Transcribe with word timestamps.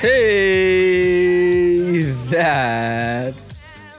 Hey, 0.00 1.92
that's 2.30 3.96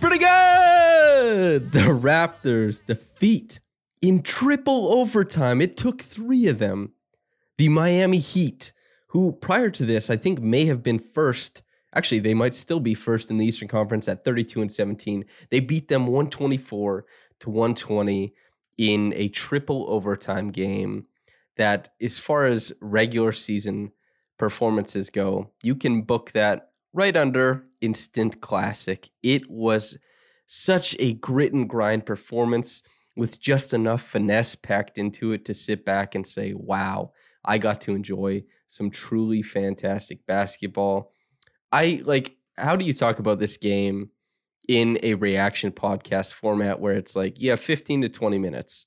pretty 0.00 0.18
good. 0.18 1.70
The 1.70 1.98
Raptors 2.00 2.86
defeat 2.86 3.58
in 4.00 4.22
triple 4.22 4.92
overtime. 4.92 5.60
It 5.60 5.76
took 5.76 6.00
three 6.00 6.46
of 6.46 6.60
them. 6.60 6.92
The 7.58 7.68
Miami 7.68 8.18
Heat, 8.18 8.72
who 9.08 9.32
prior 9.32 9.70
to 9.70 9.84
this, 9.84 10.08
I 10.08 10.14
think 10.14 10.40
may 10.40 10.66
have 10.66 10.84
been 10.84 11.00
first. 11.00 11.64
Actually, 11.96 12.20
they 12.20 12.34
might 12.34 12.54
still 12.54 12.78
be 12.78 12.94
first 12.94 13.28
in 13.28 13.38
the 13.38 13.44
Eastern 13.44 13.66
Conference 13.66 14.08
at 14.08 14.24
32 14.24 14.62
and 14.62 14.70
17. 14.70 15.24
They 15.50 15.58
beat 15.58 15.88
them 15.88 16.06
124 16.06 17.06
to 17.40 17.50
120 17.50 18.32
in 18.78 19.12
a 19.16 19.28
triple 19.30 19.84
overtime 19.88 20.52
game 20.52 21.06
that, 21.56 21.88
as 22.00 22.20
far 22.20 22.46
as 22.46 22.72
regular 22.80 23.32
season 23.32 23.90
performances 24.42 25.08
go, 25.08 25.52
you 25.62 25.72
can 25.72 26.02
book 26.02 26.32
that 26.32 26.70
right 26.92 27.16
under 27.16 27.64
instant 27.80 28.40
classic. 28.40 29.08
It 29.22 29.48
was 29.48 29.96
such 30.46 30.96
a 30.98 31.14
grit 31.14 31.52
and 31.52 31.68
grind 31.68 32.06
performance 32.06 32.82
with 33.14 33.40
just 33.40 33.72
enough 33.72 34.02
finesse 34.02 34.56
packed 34.56 34.98
into 34.98 35.30
it 35.30 35.44
to 35.44 35.54
sit 35.54 35.84
back 35.84 36.16
and 36.16 36.26
say, 36.26 36.54
wow, 36.54 37.12
I 37.44 37.58
got 37.58 37.82
to 37.82 37.94
enjoy 37.94 38.42
some 38.66 38.90
truly 38.90 39.42
fantastic 39.42 40.26
basketball. 40.26 41.12
I 41.70 42.02
like, 42.04 42.36
how 42.58 42.74
do 42.74 42.84
you 42.84 42.94
talk 42.94 43.20
about 43.20 43.38
this 43.38 43.56
game 43.56 44.10
in 44.66 44.98
a 45.04 45.14
reaction 45.14 45.70
podcast 45.70 46.34
format 46.34 46.80
where 46.80 46.96
it's 46.96 47.14
like, 47.14 47.36
yeah, 47.38 47.54
15 47.54 48.02
to 48.02 48.08
20 48.08 48.40
minutes? 48.40 48.86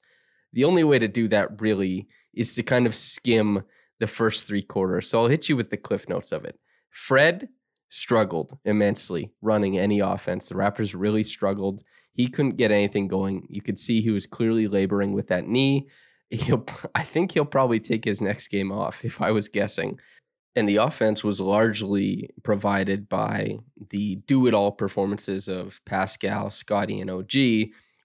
The 0.52 0.66
only 0.66 0.84
way 0.84 1.00
to 1.00 1.08
do 1.08 1.30
that 1.30 1.62
really 1.62 2.10
is 2.34 2.56
to 2.56 2.64
kind 2.64 2.86
of 2.86 2.94
skim 2.94 3.64
the 4.00 4.08
first 4.08 4.48
three 4.48 4.62
quarters. 4.62 5.10
So 5.10 5.22
I'll 5.22 5.28
hit 5.28 5.50
you 5.50 5.56
with 5.56 5.70
the 5.70 5.78
cliff 5.78 6.10
notes 6.10 6.32
of 6.32 6.46
it. 6.46 6.60
Fred 6.90 7.50
struggled 7.90 8.58
immensely 8.66 9.32
running 9.42 9.78
any 9.78 10.00
offense. 10.00 10.50
The 10.50 10.56
Raptors 10.56 10.96
really 10.98 11.24
struggled. 11.24 11.82
He 12.14 12.28
couldn't 12.28 12.58
get 12.58 12.72
anything 12.72 13.08
going. 13.08 13.48
You 13.50 13.62
could 13.62 13.80
see 13.80 14.02
he 14.02 14.12
was 14.12 14.28
clearly 14.28 14.68
laboring 14.68 15.14
with 15.14 15.28
that 15.28 15.48
knee. 15.48 15.88
He'll, 16.30 16.66
I 16.96 17.04
think 17.04 17.32
he'll 17.32 17.46
probably 17.46 17.80
take 17.80 18.04
his 18.04 18.22
next 18.22 18.48
game 18.48 18.72
off, 18.72 19.06
if 19.06 19.22
I 19.22 19.32
was 19.32 19.48
guessing. 19.48 20.00
And 20.56 20.68
the 20.68 20.78
offense 20.78 21.24
was 21.24 21.42
largely 21.42 22.30
provided 22.44 23.10
by 23.10 23.60
the 23.90 24.16
do 24.28 24.48
it 24.48 24.54
all 24.54 24.72
performances 24.72 25.48
of 25.48 25.82
Pascal, 25.86 26.50
Scottie, 26.50 27.02
and 27.02 27.12
OG 27.12 27.34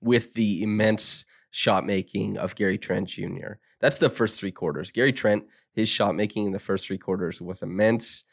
with 0.03 0.34
the 0.34 0.62
immense 0.62 1.25
shot 1.53 1.87
making 1.87 2.39
of 2.39 2.57
Gary 2.57 2.78
Trent 2.78 3.09
Jr. 3.09 3.55
That's 3.81 3.99
the 3.99 4.11
first 4.11 4.41
three 4.41 4.51
quarters. 4.51 4.93
Gary 4.93 5.12
Trent 5.12 5.45
his 5.72 5.88
shot 5.88 6.14
making 6.14 6.47
in 6.47 6.53
the 6.53 6.58
first 6.58 6.86
three 6.86 6.98
quarters 6.98 7.41
was 7.41 7.62
immense. 7.62 8.25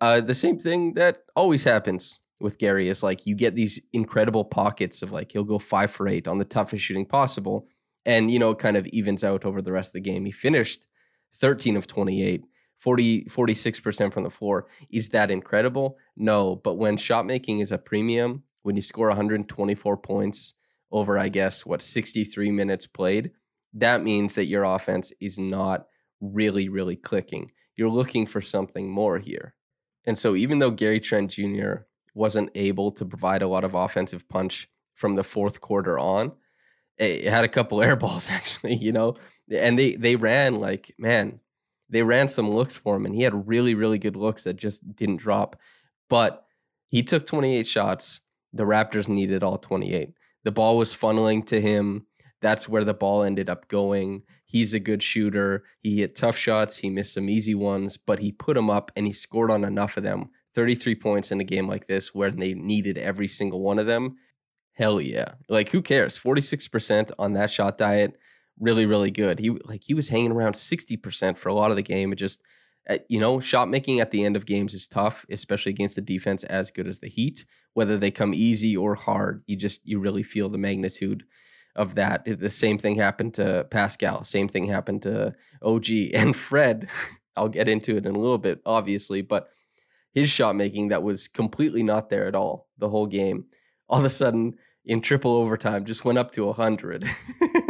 Uh, 0.00 0.20
the 0.20 0.34
same 0.34 0.58
thing 0.58 0.94
that 0.94 1.22
always 1.36 1.64
happens 1.64 2.18
with 2.40 2.58
Gary 2.58 2.88
is 2.88 3.02
like 3.02 3.26
you 3.26 3.34
get 3.34 3.54
these 3.54 3.80
incredible 3.92 4.44
pockets 4.44 5.02
of 5.02 5.12
like 5.12 5.32
he'll 5.32 5.44
go 5.44 5.58
five 5.58 5.90
for 5.90 6.08
eight 6.08 6.26
on 6.26 6.38
the 6.38 6.44
toughest 6.44 6.84
shooting 6.84 7.06
possible. 7.06 7.68
And, 8.04 8.30
you 8.30 8.38
know, 8.38 8.50
it 8.50 8.58
kind 8.58 8.76
of 8.76 8.86
evens 8.88 9.22
out 9.22 9.44
over 9.44 9.62
the 9.62 9.72
rest 9.72 9.90
of 9.90 10.02
the 10.02 10.10
game. 10.10 10.24
He 10.24 10.32
finished 10.32 10.86
13 11.34 11.76
of 11.76 11.86
28, 11.86 12.42
40, 12.78 13.24
46% 13.24 14.12
from 14.12 14.24
the 14.24 14.30
floor. 14.30 14.66
Is 14.90 15.10
that 15.10 15.30
incredible? 15.30 15.98
No. 16.16 16.56
But 16.56 16.74
when 16.74 16.96
shot 16.96 17.26
making 17.26 17.60
is 17.60 17.70
a 17.70 17.78
premium, 17.78 18.42
when 18.62 18.74
you 18.74 18.82
score 18.82 19.06
124 19.08 19.96
points 19.98 20.54
over, 20.90 21.16
I 21.16 21.28
guess, 21.28 21.64
what, 21.64 21.80
63 21.80 22.50
minutes 22.50 22.86
played, 22.86 23.30
that 23.74 24.02
means 24.02 24.34
that 24.34 24.46
your 24.46 24.64
offense 24.64 25.12
is 25.20 25.38
not 25.38 25.86
really, 26.22 26.68
really 26.70 26.96
clicking. 26.96 27.50
You're 27.76 27.90
looking 27.90 28.24
for 28.24 28.40
something 28.40 28.90
more 28.90 29.18
here. 29.18 29.54
And 30.06 30.16
so, 30.16 30.34
even 30.34 30.58
though 30.58 30.70
Gary 30.70 31.00
Trent 31.00 31.30
Jr. 31.30 31.74
wasn't 32.14 32.50
able 32.54 32.92
to 32.92 33.04
provide 33.04 33.42
a 33.42 33.48
lot 33.48 33.64
of 33.64 33.74
offensive 33.74 34.28
punch 34.28 34.68
from 34.94 35.14
the 35.14 35.24
fourth 35.24 35.60
quarter 35.60 35.98
on, 35.98 36.32
it 36.98 37.24
had 37.24 37.44
a 37.44 37.48
couple 37.48 37.82
air 37.82 37.96
balls 37.96 38.30
actually, 38.30 38.74
you 38.74 38.92
know, 38.92 39.16
and 39.50 39.78
they 39.78 39.92
they 39.96 40.16
ran 40.16 40.58
like 40.58 40.94
man, 40.98 41.40
they 41.90 42.02
ran 42.02 42.28
some 42.28 42.50
looks 42.50 42.76
for 42.76 42.96
him, 42.96 43.06
and 43.06 43.14
he 43.14 43.22
had 43.22 43.48
really 43.48 43.74
really 43.74 43.98
good 43.98 44.16
looks 44.16 44.44
that 44.44 44.56
just 44.56 44.96
didn't 44.96 45.16
drop. 45.16 45.56
But 46.08 46.44
he 46.88 47.02
took 47.02 47.26
28 47.26 47.66
shots. 47.66 48.20
The 48.52 48.64
Raptors 48.64 49.08
needed 49.08 49.42
all 49.42 49.56
28. 49.56 50.12
The 50.44 50.52
ball 50.52 50.76
was 50.76 50.94
funneling 50.94 51.46
to 51.46 51.60
him 51.60 52.06
that's 52.42 52.68
where 52.68 52.84
the 52.84 52.92
ball 52.92 53.22
ended 53.22 53.48
up 53.48 53.68
going. 53.68 54.24
He's 54.44 54.74
a 54.74 54.80
good 54.80 55.02
shooter. 55.02 55.64
He 55.80 56.00
hit 56.00 56.14
tough 56.14 56.36
shots. 56.36 56.78
He 56.78 56.90
missed 56.90 57.14
some 57.14 57.30
easy 57.30 57.54
ones, 57.54 57.96
but 57.96 58.18
he 58.18 58.32
put 58.32 58.54
them 58.54 58.68
up 58.68 58.90
and 58.94 59.06
he 59.06 59.12
scored 59.12 59.50
on 59.50 59.64
enough 59.64 59.96
of 59.96 60.02
them. 60.02 60.28
33 60.54 60.96
points 60.96 61.32
in 61.32 61.40
a 61.40 61.44
game 61.44 61.66
like 61.66 61.86
this 61.86 62.14
where 62.14 62.30
they 62.30 62.52
needed 62.52 62.98
every 62.98 63.28
single 63.28 63.62
one 63.62 63.78
of 63.78 63.86
them. 63.86 64.16
Hell 64.74 65.00
yeah. 65.00 65.34
Like 65.48 65.70
who 65.70 65.80
cares? 65.80 66.18
46% 66.18 67.12
on 67.18 67.32
that 67.34 67.50
shot 67.50 67.78
diet. 67.78 68.18
Really, 68.60 68.84
really 68.84 69.10
good. 69.10 69.38
He 69.38 69.50
like 69.50 69.82
he 69.84 69.94
was 69.94 70.10
hanging 70.10 70.32
around 70.32 70.52
60% 70.54 71.38
for 71.38 71.48
a 71.48 71.54
lot 71.54 71.70
of 71.70 71.76
the 71.76 71.82
game. 71.82 72.12
It 72.12 72.16
just 72.16 72.42
uh, 72.90 72.98
you 73.08 73.20
know, 73.20 73.38
shot 73.38 73.68
making 73.68 74.00
at 74.00 74.10
the 74.10 74.24
end 74.24 74.34
of 74.34 74.44
games 74.44 74.74
is 74.74 74.88
tough, 74.88 75.24
especially 75.30 75.70
against 75.70 75.98
a 75.98 76.02
defense 76.02 76.42
as 76.44 76.72
good 76.72 76.88
as 76.88 76.98
the 76.98 77.08
Heat. 77.08 77.46
Whether 77.74 77.96
they 77.96 78.10
come 78.10 78.34
easy 78.34 78.76
or 78.76 78.96
hard, 78.96 79.44
you 79.46 79.56
just 79.56 79.88
you 79.88 80.00
really 80.00 80.24
feel 80.24 80.48
the 80.48 80.58
magnitude 80.58 81.24
of 81.74 81.94
that. 81.94 82.24
The 82.24 82.50
same 82.50 82.78
thing 82.78 82.96
happened 82.96 83.34
to 83.34 83.66
Pascal. 83.70 84.24
Same 84.24 84.48
thing 84.48 84.66
happened 84.66 85.02
to 85.02 85.34
OG 85.62 85.86
and 86.14 86.36
Fred. 86.36 86.88
I'll 87.36 87.48
get 87.48 87.68
into 87.68 87.96
it 87.96 88.06
in 88.06 88.14
a 88.14 88.18
little 88.18 88.38
bit, 88.38 88.60
obviously, 88.66 89.22
but 89.22 89.48
his 90.12 90.28
shot 90.28 90.54
making 90.54 90.88
that 90.88 91.02
was 91.02 91.28
completely 91.28 91.82
not 91.82 92.10
there 92.10 92.26
at 92.26 92.34
all 92.34 92.68
the 92.78 92.90
whole 92.90 93.06
game. 93.06 93.46
All 93.88 93.98
of 93.98 94.04
a 94.04 94.10
sudden, 94.10 94.56
in 94.84 95.00
triple 95.00 95.32
overtime, 95.32 95.84
just 95.84 96.04
went 96.04 96.18
up 96.18 96.32
to 96.32 96.44
100. 96.46 97.06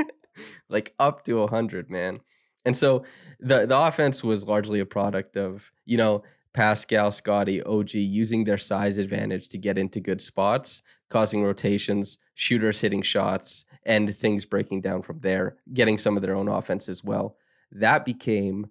like 0.69 0.95
up 0.99 1.23
to 1.25 1.35
100, 1.35 1.91
man. 1.91 2.21
And 2.65 2.77
so 2.77 3.05
the 3.41 3.67
the 3.67 3.79
offense 3.79 4.23
was 4.23 4.47
largely 4.47 4.81
a 4.81 4.87
product 4.87 5.37
of, 5.37 5.71
you 5.85 5.97
know, 5.97 6.23
Pascal, 6.55 7.11
Scottie, 7.11 7.63
OG 7.63 7.95
using 7.95 8.45
their 8.45 8.59
size 8.59 8.99
advantage 8.99 9.49
to 9.49 9.59
get 9.59 9.79
into 9.79 10.01
good 10.01 10.21
spots, 10.21 10.83
causing 11.09 11.43
rotations, 11.43 12.19
shooters 12.35 12.81
hitting 12.81 13.03
shots, 13.03 13.65
and 13.85 14.15
things 14.15 14.45
breaking 14.45 14.81
down 14.81 15.03
from 15.03 15.19
there, 15.21 15.57
getting 15.73 15.99
some 15.99 16.17
of 16.17 16.23
their 16.23 16.35
own 16.37 16.49
offense 16.49 16.89
as 16.89 17.03
well. 17.03 17.37
That 17.71 18.05
became 18.05 18.67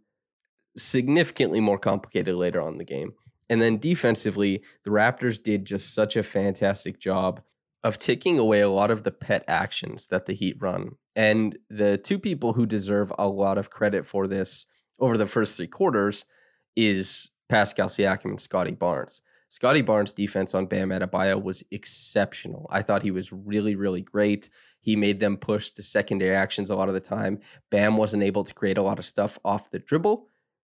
significantly 0.77 1.59
more 1.59 1.79
complicated 1.79 2.35
later 2.35 2.61
on 2.61 2.73
in 2.73 2.77
the 2.77 2.85
game. 2.85 3.13
And 3.49 3.61
then 3.61 3.79
defensively, 3.79 4.63
the 4.83 4.91
Raptors 4.91 5.41
did 5.41 5.65
just 5.65 5.93
such 5.93 6.15
a 6.15 6.23
fantastic 6.23 6.99
job 6.99 7.41
of 7.83 7.97
taking 7.97 8.39
away 8.39 8.61
a 8.61 8.69
lot 8.69 8.91
of 8.91 9.03
the 9.03 9.11
pet 9.11 9.43
actions 9.47 10.07
that 10.07 10.25
the 10.25 10.33
Heat 10.33 10.55
run. 10.59 10.91
And 11.15 11.57
the 11.69 11.97
two 11.97 12.19
people 12.19 12.53
who 12.53 12.65
deserve 12.65 13.11
a 13.17 13.27
lot 13.27 13.57
of 13.57 13.69
credit 13.69 14.05
for 14.05 14.27
this 14.27 14.67
over 14.99 15.17
the 15.17 15.25
first 15.25 15.57
three 15.57 15.67
quarters 15.67 16.25
is 16.75 17.31
Pascal 17.51 17.89
Siakam 17.89 18.30
and 18.30 18.39
Scottie 18.39 18.71
Barnes. 18.71 19.21
Scottie 19.50 19.81
Barnes' 19.81 20.13
defense 20.13 20.56
on 20.56 20.68
Bam 20.68 20.89
Adebayo 20.89 21.44
was 21.44 21.65
exceptional. 21.69 22.65
I 22.69 22.81
thought 22.81 23.03
he 23.03 23.12
was 23.12 23.33
really, 23.33 23.75
really 23.75 24.00
great. 24.00 24.50
He 24.80 24.95
made 24.95 25.19
them 25.19 25.36
push 25.36 25.71
to 25.71 25.83
secondary 25.83 26.33
actions 26.33 26.69
a 26.69 26.75
lot 26.77 26.88
of 26.88 26.94
the 26.94 27.01
time. 27.01 27.39
Bam 27.69 27.98
wasn't 27.98 28.24
able 28.24 28.45
to 28.45 28.53
create 28.53 28.77
a 28.77 28.81
lot 28.81 29.00
of 29.00 29.06
stuff 29.06 29.38
off 29.44 29.69
the 29.69 29.80
dribble. 29.80 30.30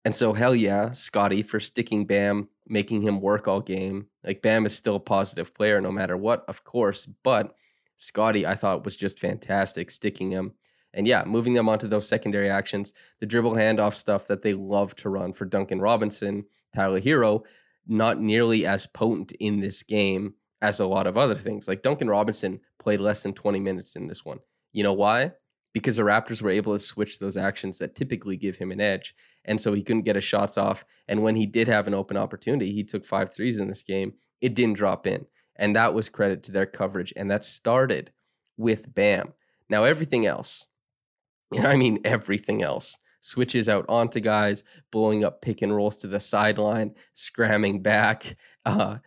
And 0.05 0.17
so, 0.17 0.33
hell 0.33 0.53
yeah, 0.53 0.91
Scottie 0.91 1.43
for 1.43 1.61
sticking 1.61 2.07
Bam, 2.07 2.49
making 2.67 3.03
him 3.03 3.21
work 3.21 3.47
all 3.47 3.61
game. 3.61 4.09
Like, 4.25 4.43
Bam 4.43 4.67
is 4.67 4.75
still 4.75 4.97
a 4.97 5.01
positive 5.01 5.55
player 5.55 5.81
no 5.81 5.93
matter 5.93 6.17
what, 6.17 6.45
of 6.49 6.65
course. 6.65 7.07
But 7.07 7.55
Scottie, 7.95 8.49
I 8.49 8.57
thought, 8.57 8.85
was 8.85 8.97
just 8.97 9.21
fantastic 9.21 9.93
sticking 9.93 10.33
him. 10.33 10.55
And 10.93 11.07
yeah, 11.07 11.23
moving 11.25 11.55
them 11.55 11.69
onto 11.69 11.87
those 11.87 12.09
secondary 12.09 12.51
actions, 12.51 12.93
the 13.21 13.27
dribble 13.27 13.55
handoff 13.55 13.95
stuff 13.95 14.27
that 14.27 14.43
they 14.43 14.55
love 14.55 14.97
to 14.97 15.09
run 15.09 15.33
for 15.33 15.45
Duncan 15.45 15.81
Robinson, 15.81 16.47
Tyler 16.75 17.01
Herro, 17.01 17.45
not 17.87 18.21
nearly 18.21 18.67
as 18.67 18.87
potent 18.87 19.33
in 19.33 19.61
this 19.61 19.83
game 19.83 20.35
as 20.61 20.81
a 20.81 20.87
lot 20.87 21.07
of 21.07 21.19
other 21.19 21.35
things. 21.35 21.69
Like 21.69 21.83
Duncan 21.83 22.09
Robinson 22.09 22.61
played 22.79 23.01
less 23.01 23.23
than 23.23 23.35
20 23.35 23.61
minutes 23.61 23.97
in 23.97 24.09
this 24.09 24.25
one. 24.25 24.39
You 24.73 24.83
know 24.83 24.93
why? 24.93 25.33
Because 25.73 25.97
the 25.97 26.03
Raptors 26.05 26.41
were 26.41 26.51
able 26.51 26.73
to 26.73 26.79
switch 26.79 27.19
those 27.19 27.37
actions 27.37 27.79
that 27.79 27.95
typically 27.95 28.37
give 28.37 28.57
him 28.57 28.71
an 28.71 28.81
edge. 28.81 29.15
And 29.45 29.61
so 29.61 29.73
he 29.73 29.83
couldn't 29.83 30.03
get 30.03 30.15
his 30.15 30.25
shots 30.25 30.57
off. 30.57 30.85
And 31.07 31.23
when 31.23 31.37
he 31.37 31.47
did 31.47 31.69
have 31.69 31.87
an 31.87 31.95
open 31.95 32.17
opportunity, 32.17 32.73
he 32.73 32.85
took 32.85 33.05
five 33.05 33.35
threes 33.35 33.59
in 33.59 33.69
this 33.69 33.83
game. 33.83 34.15
It 34.41 34.55
didn't 34.55 34.77
drop 34.77 35.07
in. 35.07 35.27
And 35.57 35.77
that 35.77 35.95
was 35.95 36.09
credit 36.09 36.43
to 36.45 36.53
their 36.53 36.67
coverage. 36.67 37.13
And 37.17 37.31
that 37.31 37.45
started 37.45 38.13
with 38.57 38.95
Bam. 38.95 39.35
Now, 39.69 39.85
everything 39.85 40.27
else, 40.27 40.67
and 41.55 41.67
I 41.67 41.77
mean 41.77 41.99
everything 42.05 42.63
else, 42.63 42.99
switches 43.25 43.69
out 43.69 43.87
onto 43.89 44.21
guys, 44.21 44.63
blowing 44.91 45.25
up 45.25 45.41
pick 45.41 45.63
and 45.63 45.75
rolls 45.75 45.97
to 45.97 46.07
the 46.07 46.21
sideline, 46.21 46.95
scramming 47.15 47.81
back, 47.81 48.37
uh, 48.67 48.99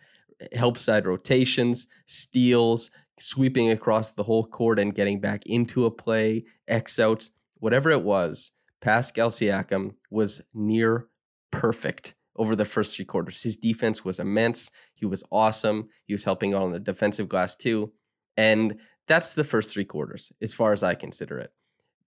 help 0.52 0.76
side 0.76 1.06
rotations, 1.06 1.86
steals, 2.06 2.90
sweeping 3.18 3.70
across 3.70 4.12
the 4.12 4.24
whole 4.24 4.44
court 4.44 4.78
and 4.78 4.94
getting 4.94 5.20
back 5.20 5.46
into 5.46 5.84
a 5.84 5.90
play, 5.90 6.44
X 6.66 6.98
outs, 6.98 7.30
whatever 7.58 7.90
it 7.90 8.02
was. 8.02 8.52
Pascal 8.80 9.30
Siakam 9.30 9.94
was 10.10 10.40
near 10.54 11.08
perfect 11.50 12.14
over 12.36 12.54
the 12.54 12.64
first 12.64 12.96
three 12.96 13.04
quarters. 13.04 13.42
His 13.42 13.56
defense 13.56 14.04
was 14.04 14.20
immense. 14.20 14.70
He 14.94 15.06
was 15.06 15.24
awesome. 15.32 15.88
He 16.06 16.14
was 16.14 16.24
helping 16.24 16.54
out 16.54 16.62
on 16.62 16.72
the 16.72 16.78
defensive 16.78 17.28
glass 17.28 17.56
too. 17.56 17.92
And 18.36 18.78
that's 19.08 19.34
the 19.34 19.42
first 19.42 19.72
three 19.72 19.84
quarters, 19.84 20.32
as 20.40 20.54
far 20.54 20.72
as 20.72 20.84
I 20.84 20.94
consider 20.94 21.38
it. 21.38 21.52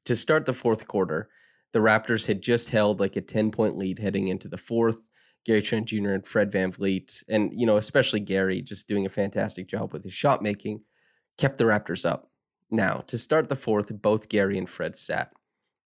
To 0.05 0.15
start 0.15 0.45
the 0.45 0.53
fourth 0.53 0.87
quarter, 0.87 1.29
the 1.73 1.79
Raptors 1.79 2.27
had 2.27 2.41
just 2.41 2.69
held 2.69 2.99
like 2.99 3.15
a 3.15 3.21
10 3.21 3.51
point 3.51 3.77
lead 3.77 3.99
heading 3.99 4.27
into 4.27 4.47
the 4.47 4.57
fourth. 4.57 5.07
Gary 5.45 5.61
Trent 5.61 5.87
Jr. 5.87 6.11
and 6.11 6.27
Fred 6.27 6.51
Van 6.51 6.71
VanVleet, 6.71 7.23
and 7.27 7.51
you 7.59 7.65
know, 7.65 7.77
especially 7.77 8.19
Gary 8.19 8.61
just 8.61 8.87
doing 8.87 9.05
a 9.05 9.09
fantastic 9.09 9.67
job 9.67 9.91
with 9.91 10.03
his 10.03 10.13
shot 10.13 10.43
making, 10.43 10.81
kept 11.37 11.57
the 11.57 11.63
Raptors 11.63 12.07
up. 12.07 12.29
Now, 12.69 13.03
to 13.07 13.17
start 13.17 13.49
the 13.49 13.55
fourth, 13.55 13.91
both 14.01 14.29
Gary 14.29 14.57
and 14.57 14.69
Fred 14.69 14.95
sat. 14.95 15.31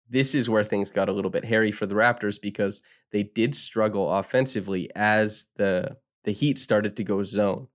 This 0.08 0.34
is 0.34 0.48
where 0.48 0.62
things 0.62 0.90
got 0.90 1.08
a 1.08 1.12
little 1.12 1.30
bit 1.30 1.46
hairy 1.46 1.72
for 1.72 1.86
the 1.86 1.94
Raptors 1.94 2.40
because 2.40 2.82
they 3.10 3.24
did 3.24 3.54
struggle 3.54 4.12
offensively 4.12 4.90
as 4.94 5.46
the 5.56 5.96
the 6.24 6.32
Heat 6.32 6.58
started 6.58 6.96
to 6.96 7.04
go 7.04 7.22
zone. 7.22 7.68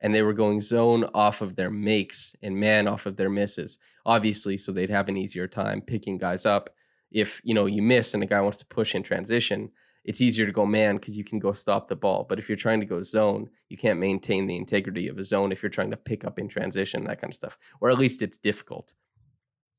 And 0.00 0.14
they 0.14 0.22
were 0.22 0.32
going 0.32 0.60
zone 0.60 1.04
off 1.12 1.42
of 1.42 1.56
their 1.56 1.70
makes 1.70 2.34
and 2.40 2.56
man 2.56 2.86
off 2.86 3.04
of 3.04 3.16
their 3.16 3.28
misses. 3.28 3.78
Obviously, 4.06 4.56
so 4.56 4.70
they'd 4.70 4.90
have 4.90 5.08
an 5.08 5.16
easier 5.16 5.48
time 5.48 5.80
picking 5.80 6.18
guys 6.18 6.46
up 6.46 6.70
if 7.10 7.40
you 7.44 7.54
know 7.54 7.66
you 7.66 7.82
miss 7.82 8.14
and 8.14 8.22
a 8.22 8.26
guy 8.26 8.40
wants 8.40 8.58
to 8.58 8.66
push 8.66 8.94
in 8.94 9.02
transition, 9.02 9.70
it's 10.04 10.20
easier 10.20 10.46
to 10.46 10.52
go 10.52 10.64
man 10.64 10.96
because 10.96 11.16
you 11.16 11.24
can 11.24 11.38
go 11.38 11.52
stop 11.52 11.88
the 11.88 11.96
ball. 11.96 12.24
But 12.28 12.38
if 12.38 12.48
you're 12.48 12.56
trying 12.56 12.80
to 12.80 12.86
go 12.86 13.02
zone, 13.02 13.50
you 13.68 13.76
can't 13.76 13.98
maintain 13.98 14.46
the 14.46 14.56
integrity 14.56 15.08
of 15.08 15.18
a 15.18 15.24
zone 15.24 15.52
if 15.52 15.62
you're 15.62 15.70
trying 15.70 15.90
to 15.90 15.96
pick 15.96 16.24
up 16.24 16.38
in 16.38 16.48
transition, 16.48 17.04
that 17.04 17.20
kind 17.20 17.30
of 17.30 17.36
stuff. 17.36 17.58
Or 17.80 17.90
at 17.90 17.98
least 17.98 18.22
it's 18.22 18.38
difficult. 18.38 18.94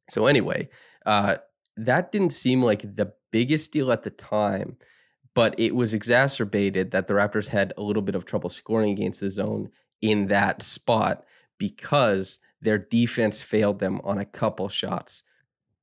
So 0.09 0.27
anyway, 0.27 0.69
uh, 1.05 1.37
that 1.77 2.11
didn't 2.11 2.33
seem 2.33 2.61
like 2.61 2.81
the 2.81 3.13
biggest 3.31 3.71
deal 3.71 3.91
at 3.91 4.03
the 4.03 4.09
time, 4.09 4.77
but 5.33 5.59
it 5.59 5.75
was 5.75 5.93
exacerbated 5.93 6.91
that 6.91 7.07
the 7.07 7.13
Raptors 7.13 7.47
had 7.47 7.73
a 7.77 7.81
little 7.81 8.01
bit 8.01 8.15
of 8.15 8.25
trouble 8.25 8.49
scoring 8.49 8.91
against 8.91 9.21
the 9.21 9.29
zone 9.29 9.69
in 10.01 10.27
that 10.27 10.61
spot 10.61 11.25
because 11.57 12.39
their 12.61 12.77
defense 12.77 13.41
failed 13.41 13.79
them 13.79 14.01
on 14.03 14.17
a 14.17 14.25
couple 14.25 14.69
shots 14.69 15.23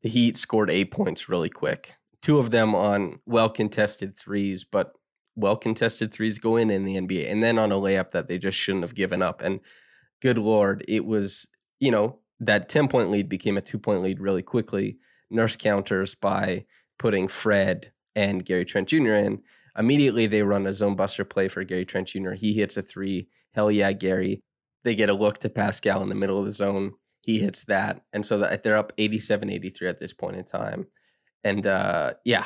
the 0.06 0.12
Heat 0.12 0.36
scored 0.36 0.70
eight 0.70 0.92
points 0.92 1.28
really 1.28 1.48
quick. 1.48 1.96
Two 2.22 2.38
of 2.38 2.52
them 2.52 2.76
on 2.76 3.18
well 3.26 3.48
contested 3.48 4.14
threes, 4.14 4.64
but 4.64 4.92
well 5.34 5.56
contested 5.56 6.14
threes 6.14 6.38
go 6.38 6.56
in 6.56 6.70
in 6.70 6.84
the 6.84 6.94
NBA. 6.94 7.28
And 7.28 7.42
then 7.42 7.58
on 7.58 7.72
a 7.72 7.74
layup 7.74 8.12
that 8.12 8.28
they 8.28 8.38
just 8.38 8.56
shouldn't 8.56 8.84
have 8.84 8.94
given 8.94 9.20
up. 9.20 9.42
And 9.42 9.58
good 10.22 10.38
Lord, 10.38 10.84
it 10.86 11.04
was, 11.04 11.48
you 11.80 11.90
know, 11.90 12.20
that 12.38 12.68
10 12.68 12.86
point 12.86 13.10
lead 13.10 13.28
became 13.28 13.56
a 13.56 13.60
two 13.60 13.80
point 13.80 14.00
lead 14.00 14.20
really 14.20 14.42
quickly. 14.42 14.98
Nurse 15.28 15.56
counters 15.56 16.14
by 16.14 16.66
putting 17.00 17.26
Fred 17.26 17.90
and 18.14 18.44
Gary 18.44 18.64
Trent 18.64 18.88
Jr. 18.88 19.14
in. 19.14 19.42
Immediately, 19.76 20.28
they 20.28 20.44
run 20.44 20.68
a 20.68 20.72
zone 20.72 20.94
buster 20.94 21.24
play 21.24 21.48
for 21.48 21.64
Gary 21.64 21.84
Trent 21.84 22.06
Jr. 22.06 22.34
He 22.34 22.52
hits 22.52 22.76
a 22.76 22.82
three. 22.82 23.26
Hell 23.54 23.72
yeah, 23.72 23.90
Gary. 23.90 24.40
They 24.84 24.94
get 24.94 25.10
a 25.10 25.14
look 25.14 25.38
to 25.38 25.50
Pascal 25.50 26.00
in 26.04 26.10
the 26.10 26.14
middle 26.14 26.38
of 26.38 26.44
the 26.44 26.52
zone 26.52 26.92
he 27.26 27.40
hits 27.40 27.64
that. 27.64 28.02
And 28.12 28.24
so 28.24 28.38
that 28.38 28.62
they're 28.62 28.76
up 28.76 28.92
87 28.96 29.50
83 29.50 29.88
at 29.88 29.98
this 29.98 30.12
point 30.12 30.36
in 30.36 30.44
time. 30.44 30.86
And 31.44 31.66
uh, 31.66 32.14
yeah. 32.24 32.44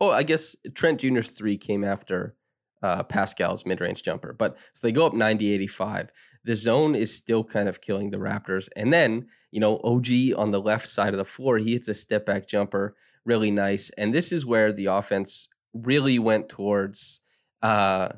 Oh, 0.00 0.10
I 0.10 0.24
guess 0.24 0.56
Trent 0.74 1.00
Jr.'s 1.00 1.30
three 1.30 1.56
came 1.56 1.84
after 1.84 2.34
uh, 2.82 3.04
Pascal's 3.04 3.64
mid 3.64 3.80
range 3.80 4.02
jumper. 4.02 4.32
But 4.32 4.56
so 4.74 4.86
they 4.86 4.92
go 4.92 5.06
up 5.06 5.14
90 5.14 5.52
85. 5.52 6.10
The 6.44 6.56
zone 6.56 6.96
is 6.96 7.16
still 7.16 7.44
kind 7.44 7.68
of 7.68 7.80
killing 7.80 8.10
the 8.10 8.18
Raptors. 8.18 8.68
And 8.74 8.92
then, 8.92 9.28
you 9.52 9.60
know, 9.60 9.80
OG 9.84 10.08
on 10.36 10.50
the 10.50 10.60
left 10.60 10.88
side 10.88 11.14
of 11.14 11.18
the 11.18 11.24
floor, 11.24 11.58
he 11.58 11.72
hits 11.72 11.86
a 11.86 11.94
step 11.94 12.26
back 12.26 12.48
jumper, 12.48 12.96
really 13.24 13.52
nice. 13.52 13.90
And 13.90 14.12
this 14.12 14.32
is 14.32 14.44
where 14.44 14.72
the 14.72 14.86
offense 14.86 15.48
really 15.72 16.18
went 16.18 16.48
towards 16.48 17.20
uh, 17.62 18.08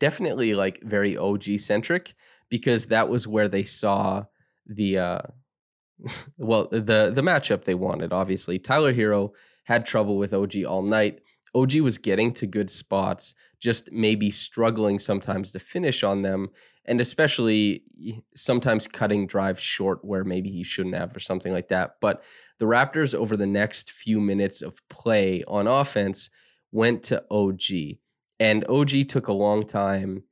definitely 0.00 0.54
like 0.54 0.82
very 0.82 1.16
OG 1.16 1.44
centric 1.58 2.14
because 2.48 2.86
that 2.86 3.08
was 3.08 3.28
where 3.28 3.46
they 3.46 3.62
saw 3.62 4.24
the 4.66 4.98
uh 4.98 5.22
well 6.38 6.68
the 6.70 7.10
the 7.14 7.22
matchup 7.22 7.64
they 7.64 7.74
wanted 7.74 8.12
obviously. 8.12 8.58
Tyler 8.58 8.92
Herro 8.92 9.32
had 9.64 9.86
trouble 9.86 10.16
with 10.16 10.34
OG 10.34 10.64
all 10.66 10.82
night. 10.82 11.20
OG 11.54 11.76
was 11.76 11.98
getting 11.98 12.32
to 12.32 12.46
good 12.46 12.70
spots 12.70 13.34
just 13.60 13.92
maybe 13.92 14.30
struggling 14.30 14.98
sometimes 14.98 15.52
to 15.52 15.58
finish 15.58 16.02
on 16.02 16.22
them 16.22 16.48
and 16.84 17.00
especially 17.00 17.84
sometimes 18.34 18.88
cutting 18.88 19.26
drives 19.26 19.60
short 19.60 20.04
where 20.04 20.24
maybe 20.24 20.50
he 20.50 20.64
shouldn't 20.64 20.96
have 20.96 21.16
or 21.16 21.20
something 21.20 21.52
like 21.52 21.68
that. 21.68 21.96
But 22.00 22.22
the 22.58 22.64
Raptors 22.66 23.14
over 23.14 23.36
the 23.36 23.46
next 23.46 23.90
few 23.90 24.20
minutes 24.20 24.62
of 24.62 24.80
play 24.88 25.44
on 25.46 25.68
offense 25.68 26.28
went 26.72 27.04
to 27.04 27.24
OG 27.30 27.98
and 28.40 28.64
OG 28.68 29.08
took 29.08 29.28
a 29.28 29.32
long 29.32 29.64
time 29.64 30.24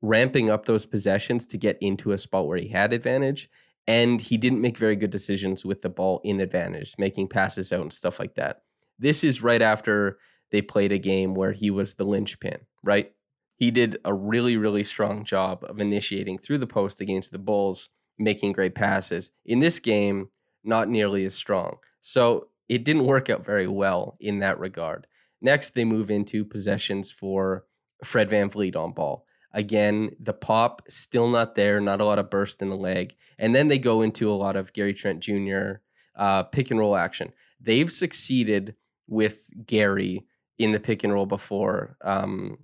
ramping 0.00 0.50
up 0.50 0.64
those 0.64 0.84
possessions 0.84 1.46
to 1.46 1.56
get 1.56 1.78
into 1.80 2.10
a 2.10 2.18
spot 2.18 2.48
where 2.48 2.58
he 2.58 2.68
had 2.68 2.92
advantage 2.92 3.48
and 3.86 4.20
he 4.20 4.36
didn't 4.36 4.60
make 4.60 4.78
very 4.78 4.96
good 4.96 5.10
decisions 5.10 5.64
with 5.64 5.82
the 5.82 5.88
ball 5.88 6.20
in 6.24 6.40
advantage, 6.40 6.94
making 6.98 7.28
passes 7.28 7.72
out 7.72 7.82
and 7.82 7.92
stuff 7.92 8.18
like 8.18 8.34
that. 8.34 8.62
This 8.98 9.24
is 9.24 9.42
right 9.42 9.62
after 9.62 10.18
they 10.50 10.62
played 10.62 10.92
a 10.92 10.98
game 10.98 11.34
where 11.34 11.52
he 11.52 11.70
was 11.70 11.94
the 11.94 12.04
linchpin, 12.04 12.60
right? 12.84 13.12
He 13.56 13.70
did 13.70 13.96
a 14.04 14.14
really, 14.14 14.56
really 14.56 14.84
strong 14.84 15.24
job 15.24 15.64
of 15.64 15.80
initiating 15.80 16.38
through 16.38 16.58
the 16.58 16.66
post 16.66 17.00
against 17.00 17.32
the 17.32 17.38
Bulls, 17.38 17.90
making 18.18 18.52
great 18.52 18.74
passes. 18.74 19.30
In 19.44 19.60
this 19.60 19.80
game, 19.80 20.28
not 20.64 20.88
nearly 20.88 21.24
as 21.24 21.34
strong. 21.34 21.78
So 22.00 22.48
it 22.68 22.84
didn't 22.84 23.06
work 23.06 23.28
out 23.30 23.44
very 23.44 23.66
well 23.66 24.16
in 24.20 24.38
that 24.38 24.58
regard. 24.58 25.06
Next, 25.40 25.70
they 25.70 25.84
move 25.84 26.10
into 26.10 26.44
possessions 26.44 27.10
for 27.10 27.66
Fred 28.04 28.30
Van 28.30 28.48
VanVleet 28.48 28.76
on 28.76 28.92
ball. 28.92 29.26
Again, 29.52 30.16
the 30.18 30.32
pop 30.32 30.82
still 30.88 31.28
not 31.28 31.54
there, 31.54 31.80
not 31.80 32.00
a 32.00 32.04
lot 32.04 32.18
of 32.18 32.30
burst 32.30 32.62
in 32.62 32.70
the 32.70 32.76
leg. 32.76 33.14
And 33.38 33.54
then 33.54 33.68
they 33.68 33.78
go 33.78 34.02
into 34.02 34.30
a 34.30 34.34
lot 34.34 34.56
of 34.56 34.72
Gary 34.72 34.94
Trent 34.94 35.20
Jr. 35.20 35.80
Uh, 36.16 36.42
pick 36.44 36.70
and 36.70 36.80
roll 36.80 36.96
action. 36.96 37.32
They've 37.60 37.90
succeeded 37.90 38.74
with 39.06 39.50
Gary 39.66 40.24
in 40.58 40.72
the 40.72 40.80
pick 40.80 41.04
and 41.04 41.12
roll 41.12 41.26
before. 41.26 41.96
Um, 42.02 42.58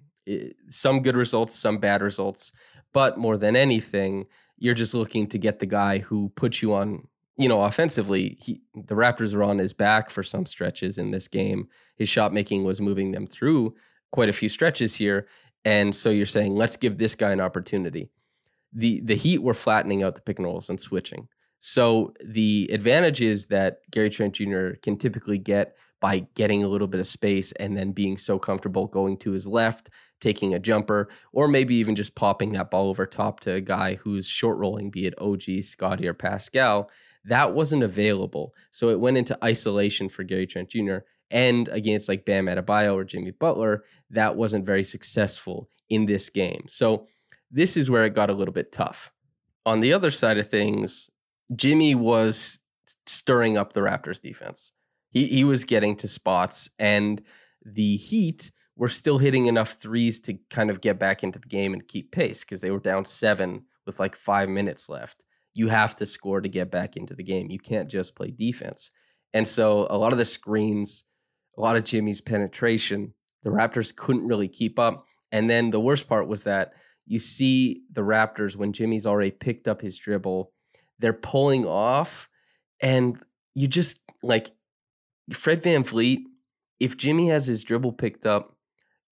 some 0.68 1.02
good 1.02 1.16
results, 1.16 1.54
some 1.54 1.78
bad 1.78 2.02
results. 2.02 2.52
But 2.92 3.18
more 3.18 3.36
than 3.36 3.56
anything, 3.56 4.26
you're 4.56 4.74
just 4.74 4.94
looking 4.94 5.26
to 5.28 5.38
get 5.38 5.58
the 5.58 5.66
guy 5.66 5.98
who 5.98 6.30
puts 6.30 6.62
you 6.62 6.74
on, 6.74 7.06
you 7.36 7.48
know, 7.48 7.62
offensively. 7.62 8.38
He, 8.40 8.62
the 8.74 8.94
Raptors 8.94 9.34
are 9.34 9.42
on 9.44 9.58
his 9.58 9.72
back 9.72 10.10
for 10.10 10.22
some 10.22 10.46
stretches 10.46 10.98
in 10.98 11.10
this 11.10 11.28
game. 11.28 11.68
His 11.96 12.08
shot 12.08 12.32
making 12.32 12.64
was 12.64 12.80
moving 12.80 13.12
them 13.12 13.26
through 13.26 13.74
quite 14.10 14.28
a 14.28 14.34
few 14.34 14.48
stretches 14.48 14.96
here. 14.96 15.26
And 15.68 15.94
so 15.94 16.08
you're 16.08 16.24
saying, 16.24 16.56
let's 16.56 16.78
give 16.78 16.96
this 16.96 17.14
guy 17.14 17.30
an 17.30 17.42
opportunity. 17.42 18.10
The 18.72 19.02
the 19.02 19.16
Heat 19.16 19.42
were 19.42 19.52
flattening 19.52 20.02
out 20.02 20.14
the 20.14 20.22
pick 20.22 20.38
and 20.38 20.46
rolls 20.46 20.70
and 20.70 20.80
switching. 20.80 21.28
So 21.58 22.14
the 22.24 22.70
advantage 22.72 23.20
is 23.20 23.48
that 23.48 23.80
Gary 23.90 24.08
Trent 24.08 24.36
Jr. 24.36 24.70
can 24.82 24.96
typically 24.96 25.36
get 25.36 25.76
by 26.00 26.20
getting 26.34 26.64
a 26.64 26.68
little 26.68 26.86
bit 26.86 27.00
of 27.00 27.06
space 27.06 27.52
and 27.52 27.76
then 27.76 27.92
being 27.92 28.16
so 28.16 28.38
comfortable 28.38 28.86
going 28.86 29.18
to 29.18 29.32
his 29.32 29.46
left, 29.46 29.90
taking 30.22 30.54
a 30.54 30.58
jumper, 30.58 31.10
or 31.34 31.48
maybe 31.48 31.74
even 31.74 31.94
just 31.94 32.14
popping 32.14 32.52
that 32.52 32.70
ball 32.70 32.88
over 32.88 33.04
top 33.04 33.40
to 33.40 33.52
a 33.52 33.60
guy 33.60 33.96
who's 33.96 34.26
short 34.26 34.56
rolling, 34.56 34.90
be 34.90 35.04
it 35.04 35.20
OG, 35.20 35.64
Scottie, 35.64 36.08
or 36.08 36.14
Pascal. 36.14 36.90
That 37.24 37.52
wasn't 37.52 37.82
available. 37.82 38.54
So 38.70 38.88
it 38.88 39.00
went 39.00 39.18
into 39.18 39.36
isolation 39.44 40.08
for 40.08 40.22
Gary 40.22 40.46
Trent 40.46 40.70
Jr. 40.70 40.98
And 41.30 41.68
against 41.68 42.08
like 42.08 42.24
Bam 42.24 42.46
Adebayo 42.46 42.94
or 42.94 43.04
Jimmy 43.04 43.32
Butler, 43.32 43.84
that 44.10 44.36
wasn't 44.36 44.66
very 44.66 44.82
successful 44.82 45.68
in 45.88 46.06
this 46.06 46.30
game. 46.30 46.64
So 46.68 47.06
this 47.50 47.76
is 47.76 47.90
where 47.90 48.04
it 48.04 48.14
got 48.14 48.30
a 48.30 48.34
little 48.34 48.54
bit 48.54 48.72
tough. 48.72 49.12
On 49.66 49.80
the 49.80 49.92
other 49.92 50.10
side 50.10 50.38
of 50.38 50.48
things, 50.48 51.10
Jimmy 51.54 51.94
was 51.94 52.60
stirring 53.06 53.56
up 53.56 53.72
the 53.72 53.80
Raptors 53.80 54.20
defense. 54.20 54.72
He 55.10 55.26
he 55.26 55.44
was 55.44 55.64
getting 55.64 55.96
to 55.96 56.08
spots 56.08 56.70
and 56.78 57.22
the 57.64 57.96
Heat 57.96 58.50
were 58.76 58.88
still 58.88 59.18
hitting 59.18 59.46
enough 59.46 59.72
threes 59.72 60.20
to 60.20 60.38
kind 60.50 60.70
of 60.70 60.80
get 60.80 60.98
back 60.98 61.22
into 61.22 61.38
the 61.38 61.48
game 61.48 61.72
and 61.72 61.88
keep 61.88 62.12
pace 62.12 62.44
because 62.44 62.60
they 62.60 62.70
were 62.70 62.78
down 62.78 63.04
7 63.04 63.64
with 63.86 63.98
like 63.98 64.14
5 64.14 64.48
minutes 64.48 64.88
left. 64.88 65.24
You 65.52 65.68
have 65.68 65.96
to 65.96 66.06
score 66.06 66.40
to 66.40 66.48
get 66.48 66.70
back 66.70 66.96
into 66.96 67.14
the 67.14 67.24
game. 67.24 67.50
You 67.50 67.58
can't 67.58 67.90
just 67.90 68.14
play 68.14 68.30
defense. 68.30 68.92
And 69.34 69.46
so 69.46 69.86
a 69.90 69.98
lot 69.98 70.12
of 70.12 70.18
the 70.18 70.24
screens, 70.24 71.04
a 71.58 71.60
lot 71.60 71.76
of 71.76 71.84
Jimmy's 71.84 72.20
penetration, 72.20 73.14
the 73.42 73.50
Raptors 73.50 73.94
couldn't 73.94 74.28
really 74.28 74.48
keep 74.48 74.78
up. 74.78 75.04
And 75.32 75.50
then 75.50 75.70
the 75.70 75.80
worst 75.80 76.08
part 76.08 76.28
was 76.28 76.44
that 76.44 76.72
you 77.04 77.18
see 77.18 77.82
the 77.90 78.02
Raptors 78.02 78.56
when 78.56 78.72
Jimmy's 78.72 79.06
already 79.06 79.32
picked 79.32 79.66
up 79.66 79.80
his 79.80 79.98
dribble, 79.98 80.52
they're 80.98 81.12
pulling 81.12 81.66
off, 81.66 82.28
and 82.80 83.20
you 83.54 83.66
just 83.66 84.02
like 84.22 84.52
Fred 85.32 85.62
VanVleet, 85.62 86.20
if 86.80 86.96
Jimmy 86.96 87.28
has 87.28 87.46
his 87.46 87.64
dribble 87.64 87.92
picked 87.92 88.24
up, 88.24 88.56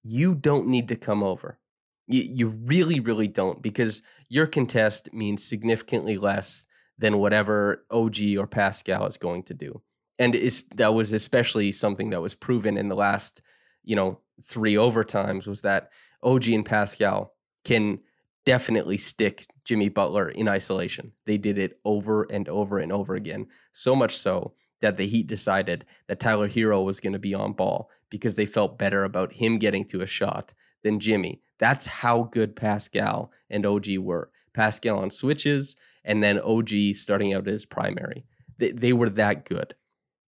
you 0.02 0.34
don't 0.34 0.68
need 0.68 0.88
to 0.88 0.96
come 0.96 1.22
over. 1.22 1.58
You, 2.06 2.22
you 2.22 2.48
really, 2.48 3.00
really 3.00 3.28
don't 3.28 3.60
because 3.60 4.02
your 4.28 4.46
contest 4.46 5.12
means 5.12 5.42
significantly 5.42 6.16
less 6.16 6.66
than 6.96 7.18
whatever 7.18 7.84
OG 7.90 8.18
or 8.38 8.46
Pascal 8.46 9.06
is 9.06 9.16
going 9.16 9.42
to 9.44 9.54
do. 9.54 9.82
And 10.18 10.34
is, 10.34 10.64
that 10.76 10.94
was 10.94 11.12
especially 11.12 11.72
something 11.72 12.10
that 12.10 12.22
was 12.22 12.34
proven 12.34 12.76
in 12.76 12.88
the 12.88 12.96
last, 12.96 13.42
you 13.84 13.96
know, 13.96 14.20
three 14.42 14.74
overtimes 14.74 15.46
was 15.46 15.62
that 15.62 15.90
OG 16.22 16.48
and 16.48 16.64
Pascal 16.64 17.34
can 17.64 18.00
definitely 18.44 18.96
stick 18.96 19.46
Jimmy 19.64 19.88
Butler 19.88 20.28
in 20.28 20.48
isolation. 20.48 21.12
They 21.26 21.36
did 21.36 21.58
it 21.58 21.78
over 21.84 22.26
and 22.30 22.48
over 22.48 22.78
and 22.78 22.92
over 22.92 23.14
again. 23.14 23.48
So 23.72 23.96
much 23.96 24.16
so 24.16 24.54
that 24.80 24.96
the 24.96 25.06
Heat 25.06 25.26
decided 25.26 25.84
that 26.06 26.20
Tyler 26.20 26.48
Herro 26.48 26.84
was 26.84 27.00
going 27.00 27.12
to 27.12 27.18
be 27.18 27.34
on 27.34 27.52
ball 27.52 27.90
because 28.10 28.36
they 28.36 28.46
felt 28.46 28.78
better 28.78 29.04
about 29.04 29.34
him 29.34 29.58
getting 29.58 29.84
to 29.86 30.00
a 30.00 30.06
shot 30.06 30.54
than 30.82 31.00
Jimmy. 31.00 31.40
That's 31.58 31.86
how 31.86 32.24
good 32.24 32.54
Pascal 32.54 33.32
and 33.50 33.66
OG 33.66 33.98
were. 33.98 34.30
Pascal 34.54 34.98
on 34.98 35.10
switches 35.10 35.76
and 36.04 36.22
then 36.22 36.40
OG 36.40 36.70
starting 36.94 37.34
out 37.34 37.48
as 37.48 37.66
primary. 37.66 38.24
They, 38.58 38.70
they 38.70 38.92
were 38.92 39.10
that 39.10 39.44
good. 39.44 39.74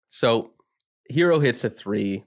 So 0.09 0.51
Herro 1.11 1.41
hits 1.41 1.63
a 1.63 1.69
three. 1.69 2.25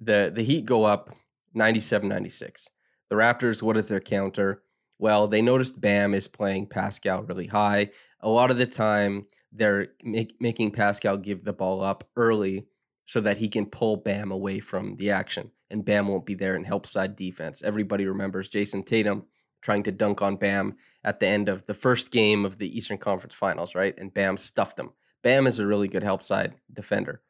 The, 0.00 0.30
the 0.34 0.42
Heat 0.42 0.66
go 0.66 0.84
up 0.84 1.10
97 1.54 2.08
96. 2.08 2.68
The 3.08 3.16
Raptors, 3.16 3.62
what 3.62 3.76
is 3.76 3.88
their 3.88 4.00
counter? 4.00 4.62
Well, 4.98 5.26
they 5.26 5.40
noticed 5.40 5.80
Bam 5.80 6.12
is 6.12 6.28
playing 6.28 6.66
Pascal 6.66 7.22
really 7.22 7.46
high. 7.46 7.90
A 8.20 8.28
lot 8.28 8.50
of 8.50 8.58
the 8.58 8.66
time, 8.66 9.26
they're 9.50 9.88
make, 10.02 10.34
making 10.40 10.72
Pascal 10.72 11.16
give 11.16 11.44
the 11.44 11.52
ball 11.52 11.82
up 11.82 12.08
early 12.16 12.66
so 13.04 13.20
that 13.22 13.38
he 13.38 13.48
can 13.48 13.66
pull 13.66 13.96
Bam 13.96 14.30
away 14.30 14.60
from 14.60 14.96
the 14.96 15.10
action, 15.10 15.50
and 15.70 15.84
Bam 15.84 16.06
won't 16.06 16.26
be 16.26 16.34
there 16.34 16.54
and 16.54 16.66
help 16.66 16.86
side 16.86 17.16
defense. 17.16 17.62
Everybody 17.62 18.06
remembers 18.06 18.48
Jayson 18.48 18.84
Tatum 18.84 19.24
trying 19.62 19.82
to 19.84 19.92
dunk 19.92 20.22
on 20.22 20.36
Bam 20.36 20.76
at 21.02 21.18
the 21.18 21.26
end 21.26 21.48
of 21.48 21.66
the 21.66 21.74
first 21.74 22.12
game 22.12 22.44
of 22.44 22.58
the 22.58 22.74
Eastern 22.76 22.98
Conference 22.98 23.34
Finals, 23.34 23.74
right? 23.74 23.94
And 23.98 24.14
Bam 24.14 24.36
stuffed 24.36 24.78
him. 24.78 24.90
Bam 25.22 25.46
is 25.46 25.58
a 25.58 25.66
really 25.66 25.88
good 25.88 26.02
help 26.02 26.22
side 26.22 26.54
defender. 26.72 27.22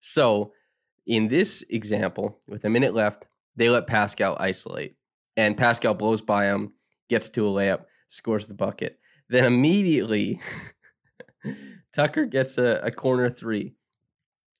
So, 0.00 0.52
in 1.06 1.28
this 1.28 1.64
example, 1.70 2.40
with 2.48 2.64
a 2.64 2.70
minute 2.70 2.94
left, 2.94 3.24
they 3.54 3.68
let 3.70 3.86
Pascal 3.86 4.36
isolate. 4.38 4.96
And 5.36 5.56
Pascal 5.56 5.94
blows 5.94 6.22
by 6.22 6.46
him, 6.46 6.72
gets 7.08 7.28
to 7.30 7.46
a 7.46 7.50
layup, 7.50 7.84
scores 8.08 8.46
the 8.46 8.54
bucket. 8.54 8.98
Then 9.28 9.44
immediately, 9.44 10.40
Tucker 11.92 12.26
gets 12.26 12.58
a, 12.58 12.80
a 12.82 12.90
corner 12.90 13.30
three 13.30 13.74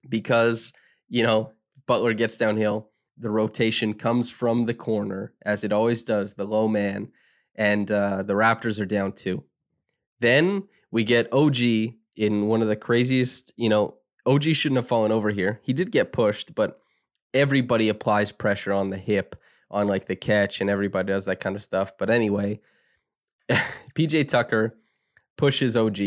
because, 0.08 0.72
you 1.08 1.22
know, 1.22 1.52
Butler 1.86 2.14
gets 2.14 2.36
downhill. 2.36 2.90
The 3.18 3.30
rotation 3.30 3.94
comes 3.94 4.30
from 4.30 4.66
the 4.66 4.74
corner, 4.74 5.32
as 5.44 5.64
it 5.64 5.72
always 5.72 6.02
does, 6.02 6.34
the 6.34 6.44
low 6.44 6.68
man, 6.68 7.12
and 7.54 7.90
uh, 7.90 8.22
the 8.22 8.34
Raptors 8.34 8.80
are 8.80 8.86
down 8.86 9.12
two. 9.12 9.44
Then 10.20 10.64
we 10.90 11.04
get 11.04 11.32
OG 11.32 11.94
in 12.16 12.46
one 12.46 12.62
of 12.62 12.68
the 12.68 12.76
craziest, 12.76 13.52
you 13.56 13.68
know, 13.68 13.96
OG 14.26 14.42
shouldn't 14.42 14.76
have 14.76 14.88
fallen 14.88 15.12
over 15.12 15.30
here. 15.30 15.60
He 15.62 15.72
did 15.72 15.92
get 15.92 16.12
pushed, 16.12 16.54
but 16.54 16.80
everybody 17.32 17.88
applies 17.88 18.32
pressure 18.32 18.72
on 18.72 18.90
the 18.90 18.96
hip 18.96 19.36
on 19.70 19.88
like 19.88 20.06
the 20.06 20.16
catch 20.16 20.60
and 20.60 20.70
everybody 20.70 21.08
does 21.08 21.26
that 21.26 21.40
kind 21.40 21.56
of 21.56 21.62
stuff. 21.62 21.96
But 21.98 22.10
anyway, 22.10 22.60
PJ 23.94 24.28
Tucker 24.28 24.76
pushes 25.36 25.76
OG. 25.76 25.98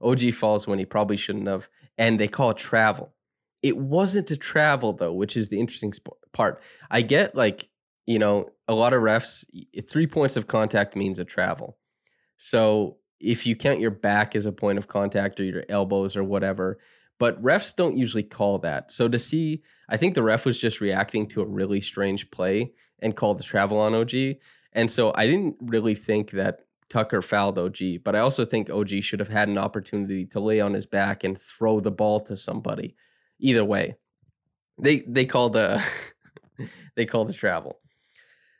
OG 0.00 0.32
falls 0.34 0.66
when 0.66 0.78
he 0.78 0.86
probably 0.86 1.16
shouldn't 1.16 1.46
have, 1.46 1.68
and 1.96 2.18
they 2.18 2.28
call 2.28 2.50
it 2.50 2.56
travel. 2.56 3.14
It 3.62 3.76
wasn't 3.76 4.30
a 4.30 4.36
travel 4.36 4.92
though, 4.92 5.12
which 5.12 5.36
is 5.36 5.48
the 5.48 5.60
interesting 5.60 5.92
part. 6.32 6.62
I 6.90 7.02
get 7.02 7.34
like, 7.34 7.68
you 8.06 8.18
know, 8.18 8.50
a 8.66 8.74
lot 8.74 8.92
of 8.92 9.02
refs, 9.02 9.44
three 9.88 10.06
points 10.06 10.36
of 10.36 10.46
contact 10.46 10.96
means 10.96 11.18
a 11.18 11.24
travel. 11.24 11.76
So 12.36 12.98
if 13.20 13.46
you 13.46 13.56
count 13.56 13.80
your 13.80 13.90
back 13.90 14.36
as 14.36 14.46
a 14.46 14.52
point 14.52 14.78
of 14.78 14.88
contact 14.88 15.40
or 15.40 15.44
your 15.44 15.64
elbows 15.68 16.16
or 16.16 16.24
whatever, 16.24 16.78
but 17.18 17.42
refs 17.42 17.74
don't 17.74 17.96
usually 17.96 18.22
call 18.22 18.58
that. 18.58 18.92
So 18.92 19.08
to 19.08 19.18
see, 19.18 19.62
I 19.88 19.96
think 19.96 20.14
the 20.14 20.22
ref 20.22 20.44
was 20.44 20.58
just 20.58 20.80
reacting 20.80 21.26
to 21.26 21.42
a 21.42 21.46
really 21.46 21.80
strange 21.80 22.30
play 22.30 22.72
and 23.00 23.16
called 23.16 23.38
the 23.38 23.44
travel 23.44 23.78
on 23.78 23.94
OG. 23.94 24.12
And 24.72 24.90
so 24.90 25.12
I 25.14 25.26
didn't 25.26 25.56
really 25.60 25.94
think 25.94 26.30
that 26.32 26.60
Tucker 26.88 27.20
fouled 27.20 27.58
OG, 27.58 27.78
but 28.04 28.16
I 28.16 28.20
also 28.20 28.44
think 28.44 28.70
OG 28.70 29.02
should 29.02 29.20
have 29.20 29.28
had 29.28 29.48
an 29.48 29.58
opportunity 29.58 30.24
to 30.26 30.40
lay 30.40 30.60
on 30.60 30.74
his 30.74 30.86
back 30.86 31.24
and 31.24 31.36
throw 31.36 31.80
the 31.80 31.90
ball 31.90 32.20
to 32.20 32.36
somebody. 32.36 32.94
Either 33.38 33.64
way, 33.64 33.96
they 34.80 35.02
they 35.06 35.26
called 35.26 35.54
a 35.56 35.80
they 36.96 37.04
called 37.04 37.28
the 37.28 37.34
travel. 37.34 37.80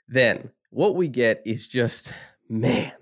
Then 0.09 0.51
what 0.71 0.95
we 0.95 1.09
get 1.09 1.43
is 1.47 1.69
just 1.69 2.13
man 2.49 2.93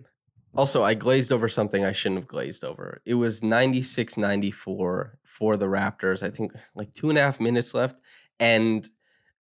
also, 0.56 0.82
I 0.82 0.94
glazed 0.94 1.32
over 1.32 1.48
something 1.48 1.84
I 1.84 1.92
shouldn't 1.92 2.20
have 2.20 2.28
glazed 2.28 2.64
over. 2.64 3.00
It 3.04 3.14
was 3.14 3.42
96 3.42 4.16
94 4.16 5.18
for 5.24 5.56
the 5.56 5.66
Raptors. 5.66 6.22
I 6.22 6.30
think 6.30 6.52
like 6.74 6.92
two 6.92 7.10
and 7.10 7.18
a 7.18 7.22
half 7.22 7.40
minutes 7.40 7.74
left. 7.74 8.00
And 8.40 8.88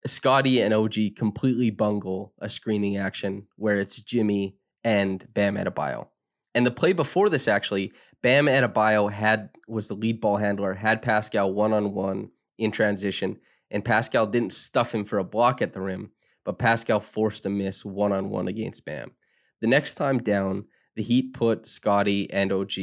Scottie 0.06 0.62
and 0.62 0.74
OG 0.74 1.16
completely 1.16 1.70
bungle 1.70 2.34
a 2.40 2.50
screening 2.50 2.98
action 2.98 3.48
where 3.56 3.80
it's 3.80 4.00
Jimmy 4.00 4.58
and 4.84 5.28
Bam 5.34 5.56
Adebayo. 5.56 6.10
And 6.54 6.66
the 6.66 6.72
play 6.72 6.94
before 6.94 7.30
this, 7.30 7.48
actually, 7.48 7.92
Bam 8.22 8.46
Adebayo 8.46 9.12
had 9.12 9.50
was 9.68 9.88
the 9.88 9.96
lead 9.96 10.22
ball 10.22 10.38
handler, 10.38 10.74
had 10.74 11.02
Pascal 11.02 11.54
one 11.54 11.74
on 11.74 11.94
one 11.94 12.30
in 12.58 12.72
transition, 12.72 13.40
and 13.72 13.84
Pascal 13.84 14.28
didn't 14.28 14.54
stuff 14.54 14.94
him 14.94 15.04
for 15.04 15.18
a 15.18 15.24
block 15.24 15.62
at 15.62 15.74
the 15.74 15.82
rim, 15.82 16.12
but 16.44 16.60
Pascal 16.60 17.00
forced 17.00 17.46
a 17.46 17.50
miss 17.50 17.84
one 17.84 18.14
on 18.14 18.30
one 18.30 18.48
against 18.48 18.86
Bam. 18.86 19.12
The 19.62 19.68
next 19.68 19.96
time 19.96 20.20
down, 20.20 20.66
the 20.96 21.04
Heat 21.04 21.34
put 21.34 21.68
Scottie 21.68 22.32
and 22.32 22.52
OG 22.52 22.78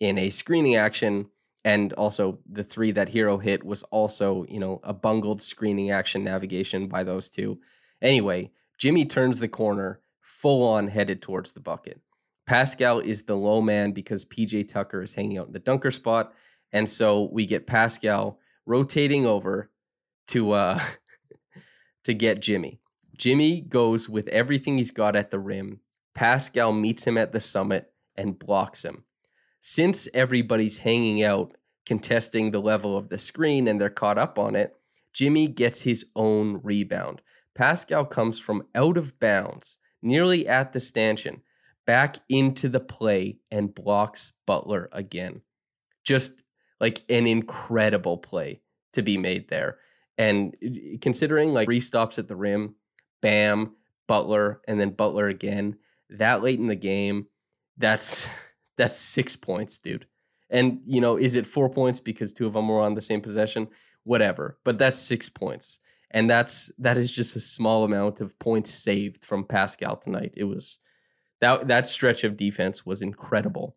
in 0.00 0.18
a 0.18 0.30
screening 0.30 0.76
action. 0.76 1.26
And 1.64 1.92
also 1.94 2.38
the 2.48 2.62
three 2.62 2.92
that 2.92 3.10
Herro 3.10 3.42
hit 3.42 3.64
was 3.64 3.82
also, 3.84 4.44
you 4.48 4.60
know, 4.60 4.80
a 4.84 4.92
bungled 4.92 5.42
screening 5.42 5.90
action 5.90 6.22
navigation 6.22 6.86
by 6.86 7.02
those 7.02 7.28
two. 7.28 7.60
Anyway, 8.00 8.52
Jimmy 8.78 9.04
turns 9.04 9.40
the 9.40 9.48
corner, 9.48 10.00
full 10.20 10.66
on 10.66 10.88
headed 10.88 11.22
towards 11.22 11.52
the 11.52 11.60
bucket. 11.60 12.00
Pascal 12.46 13.00
is 13.00 13.24
the 13.24 13.34
low 13.34 13.60
man 13.60 13.90
because 13.90 14.24
PJ 14.24 14.68
Tucker 14.68 15.02
is 15.02 15.14
hanging 15.14 15.38
out 15.38 15.48
in 15.48 15.52
the 15.52 15.58
dunker 15.58 15.90
spot. 15.90 16.32
And 16.72 16.88
so 16.88 17.28
we 17.32 17.46
get 17.46 17.66
Pascal 17.66 18.38
rotating 18.64 19.26
over 19.26 19.70
to 20.28 20.52
uh 20.52 20.78
to 22.04 22.14
get 22.14 22.40
Jimmy. 22.40 22.80
Jimmy 23.16 23.60
goes 23.60 24.08
with 24.08 24.28
everything 24.28 24.78
he's 24.78 24.90
got 24.90 25.16
at 25.16 25.30
the 25.30 25.38
rim 25.38 25.80
Pascal 26.16 26.72
meets 26.72 27.06
him 27.06 27.18
at 27.18 27.32
the 27.32 27.40
summit 27.40 27.92
and 28.16 28.38
blocks 28.38 28.84
him. 28.84 29.04
Since 29.60 30.08
everybody's 30.14 30.78
hanging 30.78 31.22
out, 31.22 31.54
contesting 31.84 32.50
the 32.50 32.60
level 32.60 32.96
of 32.96 33.10
the 33.10 33.18
screen, 33.18 33.68
and 33.68 33.78
they're 33.78 33.90
caught 33.90 34.16
up 34.16 34.38
on 34.38 34.56
it, 34.56 34.74
Jimmy 35.12 35.46
gets 35.46 35.82
his 35.82 36.06
own 36.16 36.60
rebound. 36.62 37.20
Pascal 37.54 38.06
comes 38.06 38.40
from 38.40 38.66
out 38.74 38.96
of 38.96 39.20
bounds, 39.20 39.76
nearly 40.00 40.48
at 40.48 40.72
the 40.72 40.80
stanchion, 40.80 41.42
back 41.84 42.16
into 42.30 42.70
the 42.70 42.80
play 42.80 43.36
and 43.50 43.74
blocks 43.74 44.32
Butler 44.46 44.88
again. 44.92 45.42
Just 46.02 46.42
like 46.80 47.02
an 47.10 47.26
incredible 47.26 48.16
play 48.16 48.62
to 48.94 49.02
be 49.02 49.18
made 49.18 49.48
there. 49.48 49.76
And 50.16 50.56
considering 51.02 51.52
like 51.52 51.66
three 51.66 51.80
stops 51.80 52.18
at 52.18 52.26
the 52.26 52.36
rim, 52.36 52.76
Bam, 53.20 53.74
Butler, 54.06 54.62
and 54.66 54.80
then 54.80 54.90
Butler 54.90 55.28
again, 55.28 55.76
that 56.10 56.42
late 56.42 56.58
in 56.58 56.66
the 56.66 56.76
game, 56.76 57.26
that's 57.76 58.28
that's 58.76 58.96
six 58.96 59.36
points, 59.36 59.78
dude. 59.78 60.06
And 60.50 60.80
you 60.84 61.00
know, 61.00 61.16
is 61.16 61.34
it 61.34 61.46
four 61.46 61.68
points 61.68 62.00
because 62.00 62.32
two 62.32 62.46
of 62.46 62.52
them 62.52 62.68
were 62.68 62.80
on 62.80 62.94
the 62.94 63.00
same 63.00 63.20
possession? 63.20 63.68
Whatever, 64.04 64.58
but 64.64 64.78
that's 64.78 64.96
six 64.96 65.28
points, 65.28 65.80
and 66.12 66.30
that's 66.30 66.70
that 66.78 66.96
is 66.96 67.10
just 67.10 67.34
a 67.34 67.40
small 67.40 67.84
amount 67.84 68.20
of 68.20 68.38
points 68.38 68.70
saved 68.70 69.24
from 69.24 69.44
Pascal 69.44 69.96
tonight. 69.96 70.34
It 70.36 70.44
was 70.44 70.78
that 71.40 71.68
that 71.68 71.86
stretch 71.86 72.24
of 72.24 72.36
defense 72.36 72.86
was 72.86 73.02
incredible. 73.02 73.76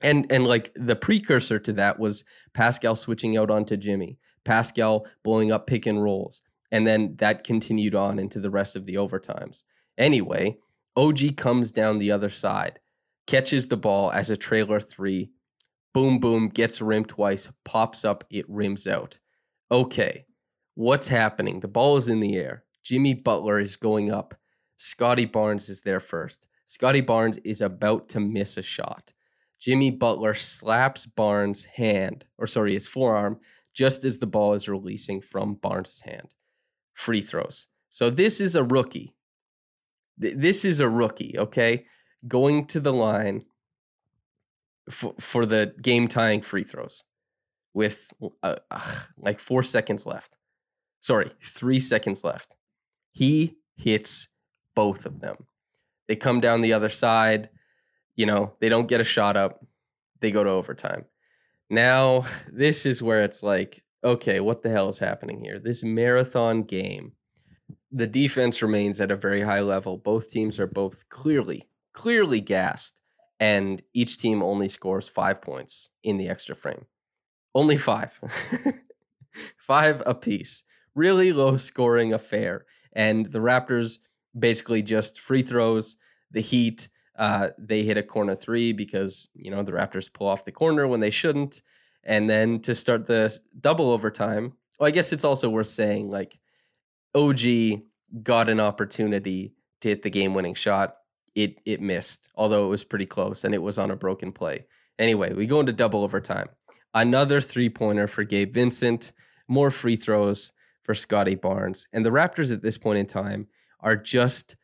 And 0.00 0.30
and 0.30 0.46
like 0.46 0.72
the 0.74 0.96
precursor 0.96 1.58
to 1.60 1.72
that 1.74 1.98
was 1.98 2.24
Pascal 2.52 2.94
switching 2.94 3.36
out 3.36 3.50
onto 3.50 3.76
Jimmy, 3.76 4.18
Pascal 4.44 5.06
blowing 5.22 5.50
up 5.50 5.66
pick 5.66 5.86
and 5.86 6.02
rolls, 6.02 6.42
and 6.70 6.86
then 6.86 7.16
that 7.18 7.44
continued 7.44 7.94
on 7.94 8.18
into 8.18 8.40
the 8.40 8.50
rest 8.50 8.76
of 8.76 8.86
the 8.86 8.96
overtimes. 8.96 9.62
Anyway, 9.96 10.58
OG 10.96 11.36
comes 11.36 11.72
down 11.72 11.98
the 11.98 12.12
other 12.12 12.28
side, 12.28 12.80
catches 13.26 13.68
the 13.68 13.76
ball 13.76 14.10
as 14.12 14.30
a 14.30 14.36
trailer 14.36 14.80
three, 14.80 15.30
boom 15.92 16.18
boom, 16.18 16.48
gets 16.48 16.80
rimmed 16.80 17.08
twice, 17.08 17.52
pops 17.64 18.04
up, 18.04 18.24
it 18.30 18.44
rims 18.48 18.86
out. 18.86 19.18
Okay, 19.70 20.26
what's 20.74 21.08
happening? 21.08 21.60
The 21.60 21.68
ball 21.68 21.96
is 21.96 22.08
in 22.08 22.20
the 22.20 22.36
air. 22.36 22.64
Jimmy 22.82 23.14
Butler 23.14 23.58
is 23.58 23.76
going 23.76 24.12
up. 24.12 24.34
Scottie 24.76 25.24
Barnes 25.24 25.68
is 25.68 25.82
there 25.82 26.00
first. 26.00 26.46
Scottie 26.66 27.00
Barnes 27.00 27.38
is 27.38 27.60
about 27.60 28.08
to 28.10 28.20
miss 28.20 28.56
a 28.56 28.62
shot. 28.62 29.12
Jimmy 29.60 29.90
Butler 29.90 30.34
slaps 30.34 31.06
Barnes' 31.06 31.64
hand, 31.64 32.26
or 32.36 32.46
sorry, 32.46 32.74
his 32.74 32.86
forearm, 32.86 33.40
just 33.72 34.04
as 34.04 34.18
the 34.18 34.26
ball 34.26 34.52
is 34.52 34.68
releasing 34.68 35.22
from 35.22 35.54
Barnes' 35.54 36.02
hand. 36.02 36.34
Free 36.92 37.20
throws. 37.20 37.68
So 37.88 38.10
this 38.10 38.40
is 38.40 38.54
a 38.54 38.64
rookie. 38.64 39.14
This 40.16 40.64
is 40.64 40.80
a 40.80 40.88
rookie, 40.88 41.34
okay? 41.38 41.86
Going 42.26 42.66
to 42.66 42.80
the 42.80 42.92
line 42.92 43.44
for, 44.90 45.14
for 45.18 45.46
the 45.46 45.74
game 45.80 46.08
tying 46.08 46.40
free 46.40 46.62
throws 46.62 47.04
with 47.72 48.12
uh, 48.42 48.56
uh, 48.70 48.80
like 49.18 49.40
four 49.40 49.62
seconds 49.62 50.06
left. 50.06 50.36
Sorry, 51.00 51.30
three 51.42 51.80
seconds 51.80 52.24
left. 52.24 52.56
He 53.12 53.56
hits 53.76 54.28
both 54.74 55.04
of 55.04 55.20
them. 55.20 55.46
They 56.06 56.16
come 56.16 56.40
down 56.40 56.60
the 56.60 56.72
other 56.72 56.88
side. 56.88 57.50
You 58.16 58.26
know, 58.26 58.54
they 58.60 58.68
don't 58.68 58.88
get 58.88 59.00
a 59.00 59.04
shot 59.04 59.36
up. 59.36 59.64
They 60.20 60.30
go 60.30 60.44
to 60.44 60.50
overtime. 60.50 61.06
Now, 61.68 62.24
this 62.52 62.86
is 62.86 63.02
where 63.02 63.24
it's 63.24 63.42
like, 63.42 63.82
okay, 64.02 64.40
what 64.40 64.62
the 64.62 64.70
hell 64.70 64.88
is 64.88 64.98
happening 64.98 65.42
here? 65.42 65.58
This 65.58 65.82
marathon 65.82 66.62
game, 66.62 67.12
the 67.94 68.08
defense 68.08 68.60
remains 68.60 69.00
at 69.00 69.12
a 69.12 69.16
very 69.16 69.42
high 69.42 69.60
level. 69.60 69.96
Both 69.96 70.28
teams 70.28 70.58
are 70.58 70.66
both 70.66 71.08
clearly, 71.10 71.68
clearly 71.92 72.40
gassed, 72.40 73.00
and 73.38 73.80
each 73.94 74.18
team 74.18 74.42
only 74.42 74.68
scores 74.68 75.08
five 75.08 75.40
points 75.40 75.90
in 76.02 76.16
the 76.16 76.28
extra 76.28 76.56
frame. 76.56 76.86
Only 77.54 77.76
five. 77.76 78.20
five 79.56 80.02
apiece. 80.04 80.64
Really 80.96 81.32
low 81.32 81.56
scoring 81.56 82.12
affair. 82.12 82.66
And 82.92 83.26
the 83.26 83.38
Raptors 83.38 84.00
basically 84.36 84.82
just 84.82 85.20
free 85.20 85.42
throws. 85.42 85.96
The 86.32 86.40
Heat, 86.40 86.88
uh, 87.16 87.50
they 87.56 87.84
hit 87.84 87.96
a 87.96 88.02
corner 88.02 88.34
three 88.34 88.72
because 88.72 89.28
you 89.34 89.52
know 89.52 89.62
the 89.62 89.70
Raptors 89.70 90.12
pull 90.12 90.26
off 90.26 90.44
the 90.44 90.50
corner 90.50 90.88
when 90.88 90.98
they 90.98 91.10
shouldn't, 91.10 91.62
and 92.02 92.28
then 92.28 92.58
to 92.62 92.74
start 92.74 93.06
the 93.06 93.38
double 93.60 93.92
overtime. 93.92 94.54
Well, 94.80 94.88
I 94.88 94.90
guess 94.90 95.12
it's 95.12 95.24
also 95.24 95.48
worth 95.48 95.68
saying 95.68 96.10
like 96.10 96.40
OG 97.14 97.82
got 98.22 98.48
an 98.48 98.60
opportunity 98.60 99.54
to 99.80 99.88
hit 99.88 100.02
the 100.02 100.10
game-winning 100.10 100.54
shot. 100.54 100.96
It 101.34 101.60
it 101.64 101.80
missed, 101.80 102.30
although 102.36 102.66
it 102.66 102.70
was 102.70 102.84
pretty 102.84 103.06
close, 103.06 103.44
and 103.44 103.54
it 103.54 103.62
was 103.62 103.78
on 103.78 103.90
a 103.90 103.96
broken 103.96 104.32
play. 104.32 104.66
Anyway, 104.98 105.32
we 105.32 105.46
go 105.46 105.60
into 105.60 105.72
double 105.72 106.04
overtime. 106.04 106.48
Another 106.94 107.40
three-pointer 107.40 108.06
for 108.06 108.22
Gabe 108.22 108.54
Vincent. 108.54 109.12
More 109.48 109.70
free 109.70 109.96
throws 109.96 110.52
for 110.84 110.94
Scottie 110.94 111.34
Barnes, 111.34 111.88
and 111.92 112.04
the 112.04 112.10
Raptors 112.10 112.52
at 112.52 112.62
this 112.62 112.78
point 112.78 112.98
in 112.98 113.06
time 113.06 113.48
are 113.80 113.96
just 113.96 114.56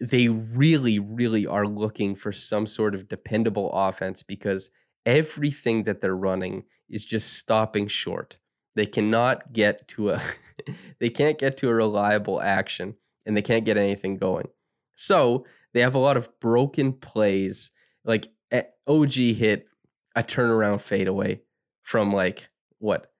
they 0.00 0.28
really, 0.28 0.98
really 0.98 1.46
are 1.46 1.66
looking 1.66 2.16
for 2.16 2.32
some 2.32 2.66
sort 2.66 2.94
of 2.94 3.08
dependable 3.08 3.70
offense 3.72 4.22
because 4.22 4.68
everything 5.06 5.84
that 5.84 6.00
they're 6.00 6.16
running 6.16 6.64
is 6.88 7.04
just 7.04 7.34
stopping 7.34 7.86
short. 7.86 8.38
They 8.74 8.86
cannot 8.86 9.52
get 9.52 9.86
to 9.88 10.10
a 10.10 10.20
they 10.98 11.10
can't 11.10 11.38
get 11.38 11.56
to 11.58 11.68
a 11.68 11.74
reliable 11.74 12.40
action 12.40 12.96
and 13.26 13.36
they 13.36 13.42
can't 13.42 13.64
get 13.64 13.76
anything 13.76 14.16
going. 14.16 14.48
So 14.94 15.46
they 15.72 15.80
have 15.80 15.94
a 15.94 15.98
lot 15.98 16.16
of 16.16 16.28
broken 16.40 16.92
plays. 16.92 17.70
Like 18.04 18.28
eh, 18.50 18.62
OG 18.86 19.14
hit 19.14 19.66
a 20.14 20.22
turnaround 20.22 20.80
fadeaway 20.80 21.40
from 21.82 22.12
like 22.12 22.50
what 22.78 23.12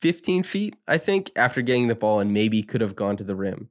15 0.00 0.42
feet, 0.42 0.76
I 0.86 0.98
think, 0.98 1.30
after 1.36 1.62
getting 1.62 1.88
the 1.88 1.94
ball 1.94 2.20
and 2.20 2.32
maybe 2.32 2.62
could 2.62 2.80
have 2.80 2.96
gone 2.96 3.16
to 3.16 3.24
the 3.24 3.36
rim. 3.36 3.68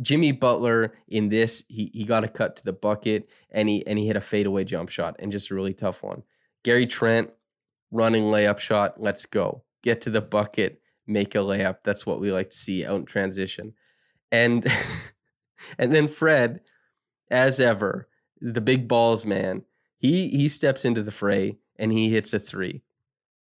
Jimmy 0.00 0.32
Butler 0.32 0.94
in 1.08 1.30
this, 1.30 1.64
he 1.68 1.90
he 1.92 2.04
got 2.04 2.24
a 2.24 2.28
cut 2.28 2.56
to 2.56 2.64
the 2.64 2.72
bucket 2.72 3.30
and 3.50 3.68
he 3.68 3.86
and 3.86 3.98
he 3.98 4.06
hit 4.06 4.16
a 4.16 4.20
fadeaway 4.20 4.64
jump 4.64 4.90
shot 4.90 5.16
and 5.18 5.32
just 5.32 5.50
a 5.50 5.54
really 5.54 5.74
tough 5.74 6.02
one. 6.02 6.22
Gary 6.64 6.86
Trent 6.86 7.30
running 7.90 8.24
layup 8.24 8.58
shot, 8.58 9.00
let's 9.00 9.24
go. 9.24 9.62
Get 9.86 10.00
to 10.02 10.10
the 10.10 10.20
bucket, 10.20 10.80
make 11.06 11.36
a 11.36 11.38
layup. 11.38 11.84
That's 11.84 12.04
what 12.04 12.18
we 12.18 12.32
like 12.32 12.50
to 12.50 12.56
see 12.56 12.84
out 12.84 12.96
in 12.96 13.04
transition. 13.06 13.74
And 14.32 14.66
and 15.78 15.94
then 15.94 16.08
Fred, 16.08 16.62
as 17.30 17.60
ever, 17.60 18.08
the 18.40 18.60
big 18.60 18.88
balls 18.88 19.24
man, 19.24 19.62
he 19.96 20.28
he 20.30 20.48
steps 20.48 20.84
into 20.84 21.04
the 21.04 21.12
fray 21.12 21.58
and 21.76 21.92
he 21.92 22.10
hits 22.10 22.34
a 22.34 22.40
three. 22.40 22.82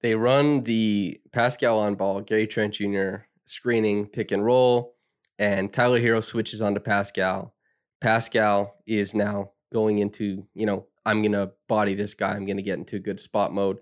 They 0.00 0.16
run 0.16 0.64
the 0.64 1.20
Pascal 1.30 1.78
on 1.78 1.94
ball, 1.94 2.20
Gary 2.22 2.48
Trent 2.48 2.74
Jr. 2.74 3.26
screening, 3.44 4.06
pick 4.06 4.32
and 4.32 4.44
roll 4.44 4.96
and 5.38 5.72
Tyler 5.72 6.00
Herro 6.00 6.22
switches 6.22 6.62
on 6.62 6.74
to 6.74 6.80
Pascal. 6.80 7.54
Pascal 8.00 8.74
is 8.86 9.14
now 9.14 9.52
going 9.72 9.98
into, 9.98 10.46
you 10.54 10.66
know, 10.66 10.86
I'm 11.04 11.22
to 11.32 11.52
body 11.68 11.94
this 11.94 12.14
guy. 12.14 12.34
I'm 12.34 12.46
to 12.56 12.62
get 12.62 12.78
into 12.78 12.96
good 13.00 13.20
spot 13.20 13.52
mode. 13.52 13.78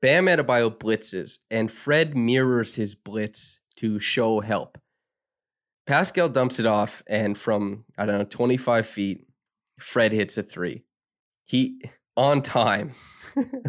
Bam 0.00 0.26
Adebayo 0.26 0.70
blitzes, 0.70 1.38
and 1.50 1.70
Fred 1.70 2.16
mirrors 2.16 2.76
his 2.76 2.94
blitz 2.94 3.60
to 3.76 3.98
show 3.98 4.40
help. 4.40 4.78
Pascal 5.86 6.28
dumps 6.28 6.60
it 6.60 6.66
off, 6.66 7.02
and 7.08 7.36
from, 7.36 7.84
I 7.96 8.06
don't 8.06 8.18
know, 8.18 8.24
25 8.24 8.86
feet, 8.86 9.26
Fred 9.80 10.12
hits 10.12 10.36
a 10.38 10.42
three. 10.42 10.84
He, 11.44 11.80
on 12.16 12.42
time, 12.42 12.92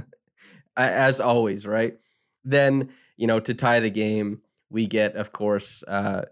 as 0.77 1.19
always, 1.19 1.65
right? 1.65 1.95
Then, 2.43 2.89
you 3.17 3.25
know, 3.25 3.39
to 3.39 3.53
tie 3.53 3.79
the 3.79 3.89
game, 3.89 4.41
we 4.69 4.85
get, 4.85 5.15
of 5.15 5.31
course, 5.31 5.83
uh, 5.87 6.25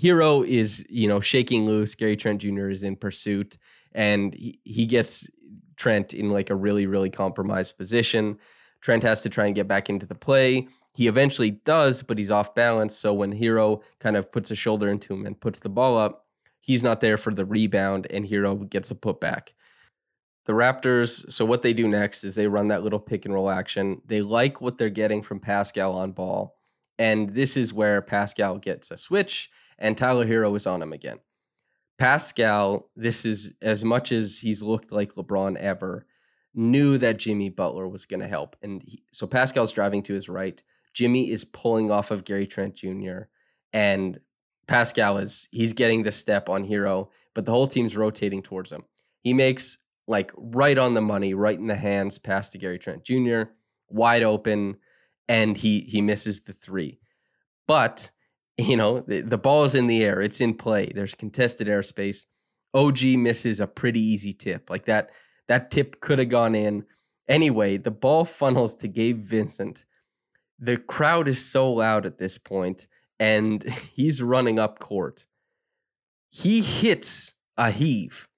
Herro 0.00 0.46
is, 0.46 0.86
you 0.88 1.08
know, 1.08 1.20
shaking 1.20 1.66
loose. 1.66 1.94
Gary 1.94 2.16
Trent 2.16 2.40
Jr. 2.40 2.68
is 2.68 2.82
in 2.82 2.96
pursuit, 2.96 3.58
and 3.92 4.34
he, 4.34 4.60
he 4.64 4.86
gets 4.86 5.28
Trent 5.76 6.14
in 6.14 6.30
like 6.30 6.50
a 6.50 6.56
really, 6.56 6.86
really 6.86 7.10
compromised 7.10 7.76
position. 7.76 8.38
Trent 8.80 9.02
has 9.02 9.22
to 9.22 9.28
try 9.28 9.46
and 9.46 9.54
get 9.54 9.68
back 9.68 9.90
into 9.90 10.06
the 10.06 10.14
play. 10.14 10.68
He 10.94 11.06
eventually 11.06 11.50
does, 11.50 12.02
but 12.02 12.18
he's 12.18 12.30
off 12.30 12.54
balance. 12.54 12.96
So 12.96 13.14
when 13.14 13.32
Herro 13.32 13.82
kind 14.00 14.16
of 14.16 14.32
puts 14.32 14.50
a 14.50 14.56
shoulder 14.56 14.88
into 14.88 15.14
him 15.14 15.26
and 15.26 15.38
puts 15.40 15.60
the 15.60 15.68
ball 15.68 15.96
up, 15.96 16.26
he's 16.60 16.82
not 16.82 17.00
there 17.00 17.16
for 17.16 17.32
the 17.32 17.44
rebound, 17.44 18.06
and 18.10 18.26
Herro 18.26 18.68
gets 18.68 18.90
a 18.90 18.94
putback. 18.94 19.52
The 20.46 20.54
Raptors, 20.54 21.30
so 21.30 21.44
what 21.44 21.62
they 21.62 21.74
do 21.74 21.86
next 21.86 22.24
is 22.24 22.34
they 22.34 22.46
run 22.46 22.68
that 22.68 22.82
little 22.82 22.98
pick 22.98 23.26
and 23.26 23.34
roll 23.34 23.50
action. 23.50 24.00
They 24.06 24.22
like 24.22 24.60
what 24.60 24.78
they're 24.78 24.88
getting 24.88 25.22
from 25.22 25.40
Pascal 25.40 25.94
on 25.94 26.12
ball. 26.12 26.56
And 26.98 27.30
this 27.30 27.56
is 27.56 27.74
where 27.74 28.00
Pascal 28.02 28.58
gets 28.58 28.90
a 28.90 28.96
switch 28.96 29.50
and 29.78 29.96
Tyler 29.96 30.26
Herro 30.26 30.56
is 30.56 30.66
on 30.66 30.82
him 30.82 30.92
again. 30.92 31.18
Pascal, 31.98 32.90
this 32.96 33.24
is 33.24 33.54
as 33.60 33.84
much 33.84 34.10
as 34.10 34.38
he's 34.38 34.62
looked 34.62 34.90
like 34.90 35.14
LeBron 35.14 35.56
ever, 35.56 36.06
knew 36.58 36.98
that 36.98 37.18
Jimmy 37.18 37.48
Butler 37.48 37.86
was 37.86 38.04
going 38.04 38.18
to 38.18 38.26
help. 38.26 38.56
And 38.62 38.82
he, 38.82 39.04
so 39.12 39.28
Pascal's 39.28 39.72
driving 39.72 40.02
to 40.02 40.12
his 40.12 40.28
right. 40.28 40.60
Jimmy 40.92 41.30
is 41.30 41.44
pulling 41.44 41.90
off 41.90 42.10
of 42.10 42.24
Gary 42.24 42.48
Trent 42.48 42.74
Jr. 42.74 43.22
And 43.72 44.18
Pascal 44.66 45.18
is 45.18 45.48
he's 45.52 45.72
getting 45.72 46.02
the 46.02 46.10
step 46.10 46.48
on 46.48 46.66
Herro, 46.66 47.10
but 47.32 47.44
the 47.44 47.52
whole 47.52 47.68
team's 47.68 47.96
rotating 47.96 48.42
towards 48.42 48.72
him. 48.72 48.82
He 49.22 49.32
makes 49.32 49.78
like 50.08 50.32
right 50.36 50.76
on 50.76 50.94
the 50.94 51.00
money, 51.00 51.32
right 51.32 51.56
in 51.56 51.68
the 51.68 51.76
hands 51.76 52.18
pass 52.18 52.50
to 52.50 52.58
Gary 52.58 52.78
Trent 52.78 53.04
Jr., 53.04 53.42
wide 53.88 54.24
open, 54.24 54.78
and 55.28 55.56
he 55.56 55.80
he 55.82 56.02
misses 56.02 56.42
the 56.42 56.52
three. 56.52 56.98
But 57.68 58.10
you 58.58 58.76
know, 58.76 59.00
the, 59.00 59.20
the 59.20 59.38
ball 59.38 59.62
is 59.62 59.76
in 59.76 59.86
the 59.86 60.04
air, 60.04 60.20
it's 60.20 60.40
in 60.40 60.54
play. 60.54 60.90
There's 60.92 61.14
contested 61.14 61.68
airspace. 61.68 62.26
OG 62.74 63.04
misses 63.16 63.60
a 63.60 63.68
pretty 63.68 64.00
easy 64.00 64.32
tip. 64.32 64.68
Like 64.68 64.86
that, 64.86 65.10
that 65.48 65.70
tip 65.70 66.00
could 66.00 66.18
have 66.18 66.28
gone 66.28 66.54
in. 66.54 66.84
Anyway, 67.28 67.76
the 67.76 67.90
ball 67.90 68.24
funnels 68.24 68.74
to 68.76 68.88
Gabe 68.88 69.20
Vincent, 69.20 69.84
the 70.58 70.76
crowd 70.76 71.28
is 71.28 71.44
so 71.44 71.72
loud 71.72 72.06
at 72.06 72.18
this 72.18 72.38
point, 72.38 72.86
and 73.18 73.62
he's 73.94 74.22
running 74.22 74.58
up 74.58 74.78
court. 74.78 75.26
He 76.30 76.60
hits 76.60 77.34
a 77.56 77.70
heave, 77.70 78.28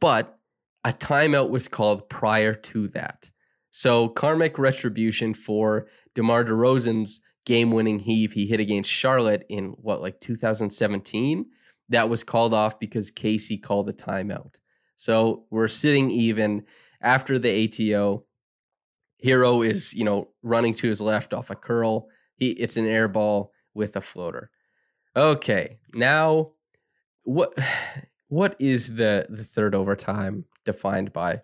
but 0.00 0.38
a 0.84 0.92
timeout 0.92 1.50
was 1.50 1.68
called 1.68 2.08
prior 2.08 2.54
to 2.54 2.88
that. 2.88 3.30
So 3.70 4.08
karmic 4.08 4.58
retribution 4.58 5.32
for 5.34 5.86
DeMar 6.14 6.44
DeRozan's 6.44 7.20
game-winning 7.44 8.00
heave 8.00 8.32
he 8.32 8.46
hit 8.46 8.60
against 8.60 8.90
Charlotte 8.90 9.44
in 9.48 9.70
what 9.70 10.00
like 10.00 10.20
2017 10.20 11.46
that 11.88 12.08
was 12.08 12.24
called 12.24 12.54
off 12.54 12.78
because 12.78 13.10
Casey 13.10 13.58
called 13.58 13.88
a 13.88 13.92
timeout. 13.92 14.56
So 15.02 15.46
we're 15.50 15.66
sitting 15.66 16.12
even 16.12 16.64
after 17.00 17.36
the 17.36 17.64
ATO. 17.64 18.24
Herro 19.24 19.66
is, 19.66 19.92
you 19.94 20.04
know, 20.04 20.28
running 20.44 20.74
to 20.74 20.86
his 20.86 21.00
left 21.00 21.34
off 21.34 21.50
a 21.50 21.56
curl. 21.56 22.08
He 22.36 22.50
it's 22.50 22.76
an 22.76 22.86
air 22.86 23.08
ball 23.08 23.52
with 23.74 23.96
a 23.96 24.00
floater. 24.00 24.52
Okay, 25.16 25.80
now 25.92 26.52
what 27.24 27.52
what 28.28 28.54
is 28.60 28.94
the 28.94 29.26
the 29.28 29.42
third 29.42 29.74
overtime 29.74 30.44
defined 30.64 31.12
by? 31.12 31.42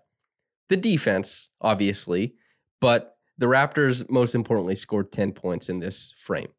The 0.69 0.77
defense, 0.77 1.49
obviously, 1.61 2.37
but 2.81 3.17
the 3.39 3.47
Raptors 3.47 4.09
most 4.09 4.37
importantly 4.37 4.77
scored 4.77 5.11
10 5.11 5.33
points 5.33 5.69
in 5.69 5.81
this 5.81 6.15
frame. 6.17 6.53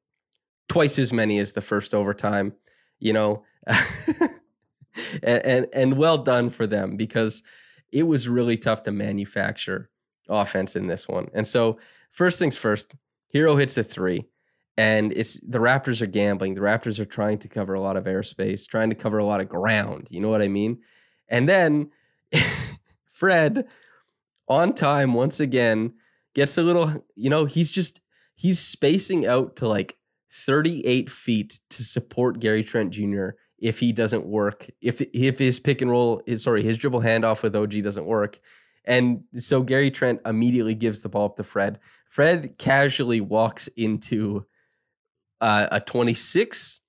Twice 0.67 0.99
as 0.99 1.13
many 1.13 1.39
as 1.39 1.53
the 1.53 1.61
first 1.61 1.93
overtime, 1.93 2.55
you 2.99 3.13
know. 3.13 3.45
and, 5.23 5.45
and 5.45 5.67
and 5.73 5.97
well 5.97 6.17
done 6.17 6.49
for 6.49 6.67
them 6.67 6.97
because 6.97 7.43
it 7.91 8.03
was 8.03 8.29
really 8.29 8.57
tough 8.57 8.83
to 8.83 8.91
manufacture 8.91 9.89
offense 10.27 10.75
in 10.75 10.87
this 10.87 11.07
one. 11.07 11.27
And 11.33 11.47
so, 11.47 11.79
first 12.11 12.39
things 12.39 12.57
first, 12.57 12.95
Herro 13.33 13.59
hits 13.59 13.77
a 13.77 13.83
three, 13.83 14.25
and 14.77 15.11
it's 15.13 15.39
the 15.39 15.59
Raptors 15.59 16.01
are 16.01 16.07
gambling. 16.07 16.53
The 16.53 16.61
Raptors 16.61 16.99
are 16.99 17.05
trying 17.05 17.39
to 17.39 17.47
cover 17.47 17.73
a 17.73 17.81
lot 17.81 17.97
of 17.97 18.05
airspace, 18.05 18.67
trying 18.67 18.89
to 18.89 18.95
cover 18.95 19.17
a 19.17 19.25
lot 19.25 19.41
of 19.41 19.49
ground. 19.49 20.07
You 20.09 20.21
know 20.21 20.29
what 20.29 20.41
I 20.41 20.47
mean? 20.47 20.79
And 21.27 21.47
then 21.47 21.91
Fred, 23.05 23.65
on 24.47 24.73
time 24.73 25.13
once 25.13 25.39
again, 25.39 25.93
gets 26.33 26.57
a 26.57 26.63
little, 26.63 27.05
you 27.15 27.29
know, 27.29 27.45
he's 27.45 27.71
just 27.71 28.01
he's 28.35 28.59
spacing 28.59 29.27
out 29.27 29.55
to 29.57 29.67
like 29.67 29.97
38 30.31 31.09
feet 31.09 31.59
to 31.69 31.83
support 31.83 32.39
Gary 32.39 32.63
Trent 32.63 32.91
Jr. 32.91 33.29
if 33.61 33.79
he 33.79 33.91
doesn't 33.91 34.25
work, 34.25 34.67
if 34.81 35.01
if 35.13 35.39
his 35.39 35.59
pick 35.59 35.81
and 35.81 35.91
roll, 35.91 36.21
sorry, 36.37 36.63
his 36.63 36.77
dribble 36.77 37.01
handoff 37.01 37.43
with 37.43 37.55
OG 37.55 37.83
doesn't 37.83 38.05
work. 38.05 38.39
And 38.85 39.23
so 39.33 39.61
Gary 39.61 39.91
Trent 39.91 40.21
immediately 40.25 40.73
gives 40.73 41.01
the 41.01 41.09
ball 41.09 41.25
up 41.25 41.35
to 41.35 41.43
Fred. 41.43 41.79
Fred 42.07 42.57
casually 42.57 43.21
walks 43.21 43.67
into 43.67 44.45
uh, 45.41 45.67
a 45.71 45.79
26, 45.79 46.81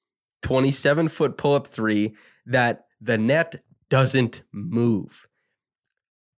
27 0.43 1.09
foot 1.09 1.37
pull 1.37 1.55
up 1.55 1.67
three 1.67 2.15
that 2.47 2.87
the 3.01 3.19
net 3.19 3.63
doesn't 3.91 4.43
move. 4.53 5.27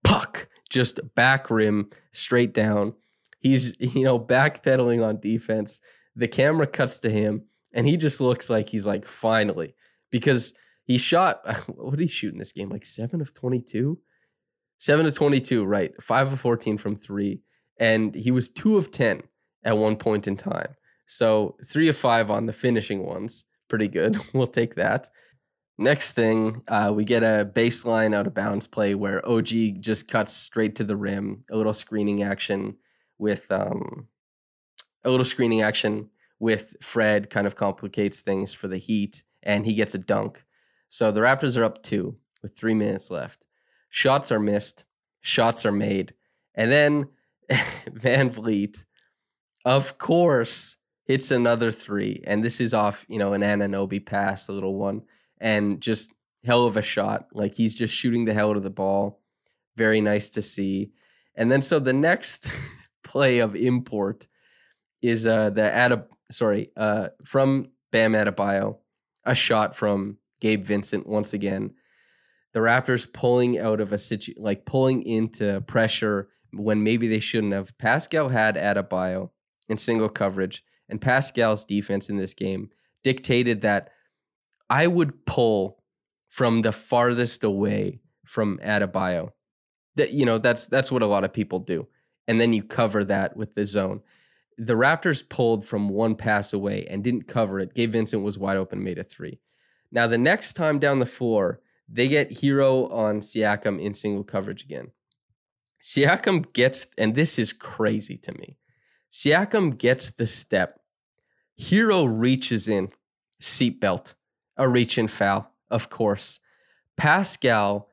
Puck, 0.02 0.48
just 0.68 1.14
back 1.14 1.50
rim, 1.50 1.90
straight 2.12 2.52
down. 2.52 2.94
He's, 3.38 3.76
you 3.78 4.04
know, 4.04 4.18
backpedaling 4.18 5.06
on 5.06 5.20
defense. 5.20 5.80
The 6.16 6.28
camera 6.28 6.66
cuts 6.66 6.98
to 7.00 7.10
him 7.10 7.44
and 7.72 7.86
he 7.86 7.96
just 7.96 8.20
looks 8.20 8.50
like 8.50 8.68
he's 8.68 8.86
like, 8.86 9.06
finally, 9.06 9.74
because 10.12 10.54
he 10.84 10.98
shot, 10.98 11.40
what 11.66 11.90
did 11.90 12.00
he 12.00 12.06
shoot 12.06 12.32
in 12.32 12.38
this 12.38 12.52
game? 12.52 12.68
Like 12.68 12.84
seven 12.84 13.20
of 13.20 13.34
22? 13.34 13.98
Seven 14.78 15.06
of 15.06 15.14
22, 15.14 15.64
right. 15.64 15.90
Five 16.00 16.32
of 16.32 16.38
14 16.40 16.78
from 16.78 16.94
three. 16.94 17.40
And 17.80 18.14
he 18.14 18.30
was 18.30 18.48
two 18.48 18.76
of 18.76 18.92
10 18.92 19.22
at 19.64 19.76
one 19.76 19.96
point 19.96 20.28
in 20.28 20.36
time. 20.36 20.74
So 21.06 21.56
three 21.66 21.88
of 21.88 21.96
five 21.96 22.30
on 22.30 22.46
the 22.46 22.52
finishing 22.52 23.04
ones. 23.04 23.44
Pretty 23.68 23.88
good. 23.88 24.16
we'll 24.32 24.46
take 24.46 24.76
that. 24.76 25.08
Next 25.78 26.12
thing, 26.12 26.62
uh, 26.68 26.92
we 26.94 27.04
get 27.04 27.22
a 27.22 27.50
baseline 27.50 28.14
out 28.14 28.26
of 28.26 28.34
bounds 28.34 28.66
play 28.66 28.94
where 28.94 29.26
OG 29.26 29.80
just 29.80 30.06
cuts 30.06 30.32
straight 30.32 30.76
to 30.76 30.84
the 30.84 30.96
rim, 30.96 31.44
a 31.50 31.56
little 31.56 31.72
screening 31.72 32.22
action 32.22 32.76
with 33.18 33.50
um, 33.50 34.08
a 35.04 35.10
little 35.10 35.24
screening 35.24 35.62
action 35.62 36.10
with 36.38 36.76
Fred 36.82 37.30
kind 37.30 37.46
of 37.46 37.56
complicates 37.56 38.20
things 38.20 38.52
for 38.52 38.68
the 38.68 38.76
Heat, 38.76 39.22
and 39.42 39.66
he 39.66 39.74
gets 39.74 39.94
a 39.94 39.98
dunk. 39.98 40.44
So 40.88 41.10
the 41.10 41.20
Raptors 41.20 41.56
are 41.56 41.64
up 41.64 41.82
two 41.82 42.16
with 42.42 42.56
three 42.56 42.74
minutes 42.74 43.10
left. 43.10 43.46
Shots 43.88 44.32
are 44.32 44.38
missed, 44.38 44.84
shots 45.20 45.64
are 45.66 45.72
made, 45.72 46.14
and 46.54 46.70
then 46.70 47.08
VanVleet, 47.50 48.84
of 49.64 49.98
course, 49.98 50.76
hits 51.04 51.30
another 51.30 51.70
three, 51.70 52.22
and 52.26 52.44
this 52.44 52.60
is 52.60 52.74
off, 52.74 53.04
you 53.08 53.18
know, 53.18 53.32
an 53.32 53.42
Anunoby 53.42 54.04
pass, 54.04 54.48
a 54.48 54.52
little 54.52 54.76
one, 54.76 55.02
and 55.40 55.80
just 55.80 56.14
hell 56.44 56.66
of 56.66 56.76
a 56.76 56.82
shot. 56.82 57.26
Like 57.32 57.54
he's 57.54 57.74
just 57.74 57.94
shooting 57.94 58.24
the 58.24 58.34
hell 58.34 58.50
out 58.50 58.56
of 58.56 58.62
the 58.62 58.70
ball. 58.70 59.20
Very 59.76 60.00
nice 60.00 60.28
to 60.30 60.42
see. 60.42 60.92
And 61.34 61.50
then 61.50 61.62
so 61.62 61.78
the 61.78 61.92
next 61.92 62.50
play 63.04 63.38
of 63.38 63.56
import 63.56 64.26
is 65.00 65.26
uh 65.26 65.50
the 65.50 65.62
Adab 65.62 66.06
sorry, 66.30 66.70
uh 66.76 67.08
from 67.24 67.68
Bam 67.90 68.12
Adebayo, 68.12 68.78
a 69.24 69.34
shot 69.34 69.76
from 69.76 70.18
Gabe 70.40 70.64
Vincent 70.64 71.06
once 71.06 71.32
again. 71.32 71.74
The 72.52 72.60
Raptors 72.60 73.10
pulling 73.10 73.58
out 73.58 73.80
of 73.80 73.92
a 73.92 73.98
situ 73.98 74.34
like 74.36 74.66
pulling 74.66 75.02
into 75.02 75.60
pressure 75.62 76.28
when 76.52 76.82
maybe 76.82 77.08
they 77.08 77.20
shouldn't 77.20 77.52
have. 77.54 77.76
Pascal 77.78 78.28
had 78.28 78.56
Adebayo 78.56 79.30
in 79.68 79.78
single 79.78 80.08
coverage, 80.08 80.62
and 80.88 81.00
Pascal's 81.00 81.64
defense 81.64 82.08
in 82.10 82.16
this 82.16 82.34
game 82.34 82.68
dictated 83.02 83.62
that 83.62 83.90
I 84.68 84.86
would 84.86 85.24
pull 85.26 85.82
from 86.28 86.62
the 86.62 86.72
farthest 86.72 87.44
away 87.44 88.00
from 88.24 88.58
Adebayo. 88.58 89.30
That 89.96 90.12
you 90.12 90.26
know, 90.26 90.38
that's 90.38 90.66
that's 90.66 90.92
what 90.92 91.02
a 91.02 91.06
lot 91.06 91.24
of 91.24 91.32
people 91.32 91.58
do. 91.58 91.88
And 92.28 92.40
then 92.40 92.52
you 92.52 92.62
cover 92.62 93.04
that 93.04 93.36
with 93.36 93.54
the 93.54 93.66
zone. 93.66 94.00
The 94.58 94.74
Raptors 94.74 95.28
pulled 95.28 95.66
from 95.66 95.88
one 95.88 96.14
pass 96.14 96.52
away 96.52 96.86
and 96.88 97.02
didn't 97.02 97.28
cover 97.28 97.60
it. 97.60 97.74
Gabe 97.74 97.92
Vincent 97.92 98.22
was 98.22 98.38
wide 98.38 98.56
open, 98.56 98.84
made 98.84 98.98
a 98.98 99.04
three. 99.04 99.40
Now 99.90 100.06
the 100.06 100.18
next 100.18 100.54
time 100.54 100.78
down 100.78 100.98
the 100.98 101.06
floor, 101.06 101.60
they 101.88 102.08
get 102.08 102.30
Herro 102.30 102.90
on 102.92 103.20
Siakam 103.20 103.80
in 103.80 103.94
single 103.94 104.24
coverage 104.24 104.64
again. 104.64 104.92
Siakam 105.82 106.50
gets, 106.52 106.86
and 106.96 107.14
this 107.14 107.38
is 107.38 107.52
crazy 107.52 108.16
to 108.18 108.32
me. 108.32 108.56
Siakam 109.10 109.76
gets 109.76 110.10
the 110.10 110.26
step. 110.26 110.80
Herro 111.60 112.06
reaches 112.06 112.68
in, 112.68 112.92
seatbelt, 113.40 114.14
a 114.56 114.68
reach 114.68 114.96
and 114.96 115.10
foul, 115.10 115.52
of 115.70 115.90
course. 115.90 116.40
Pascal 116.96 117.88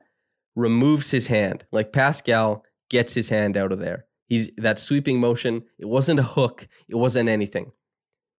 removes 0.54 1.10
his 1.10 1.26
hand. 1.26 1.64
Like 1.72 1.92
Pascal 1.92 2.64
gets 2.88 3.14
his 3.14 3.28
hand 3.28 3.56
out 3.56 3.72
of 3.72 3.78
there. 3.78 4.06
He's 4.30 4.52
that 4.56 4.78
sweeping 4.78 5.18
motion. 5.18 5.64
It 5.76 5.88
wasn't 5.88 6.20
a 6.20 6.22
hook. 6.22 6.68
It 6.88 6.94
wasn't 6.94 7.28
anything. 7.28 7.72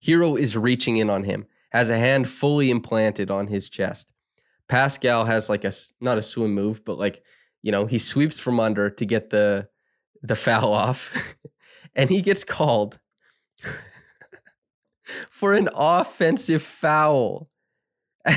Herro 0.03 0.38
is 0.38 0.57
reaching 0.57 0.96
in 0.96 1.11
on 1.11 1.24
him, 1.24 1.46
has 1.72 1.90
a 1.90 1.98
hand 1.98 2.31
fully 2.31 2.70
implanted 2.70 3.29
on 3.29 3.48
his 3.48 3.68
chest. 3.68 4.12
Pascal 4.68 5.24
has 5.24 5.50
like 5.50 5.64
a 5.64 5.72
not 6.00 6.16
a 6.16 6.22
swim 6.22 6.55
move, 6.55 6.85
but 6.85 6.96
like 6.96 7.24
you 7.61 7.72
know 7.72 7.87
he 7.87 7.98
sweeps 7.98 8.38
from 8.38 8.61
under 8.61 8.88
to 8.88 9.05
get 9.05 9.31
the 9.31 9.68
the 10.22 10.37
foul 10.37 10.72
off, 10.72 11.37
and 11.96 12.09
he 12.09 12.22
gets 12.22 12.44
called 12.44 13.00
for 15.29 15.55
an 15.55 15.68
offensive 15.74 16.62
foul. 16.62 17.48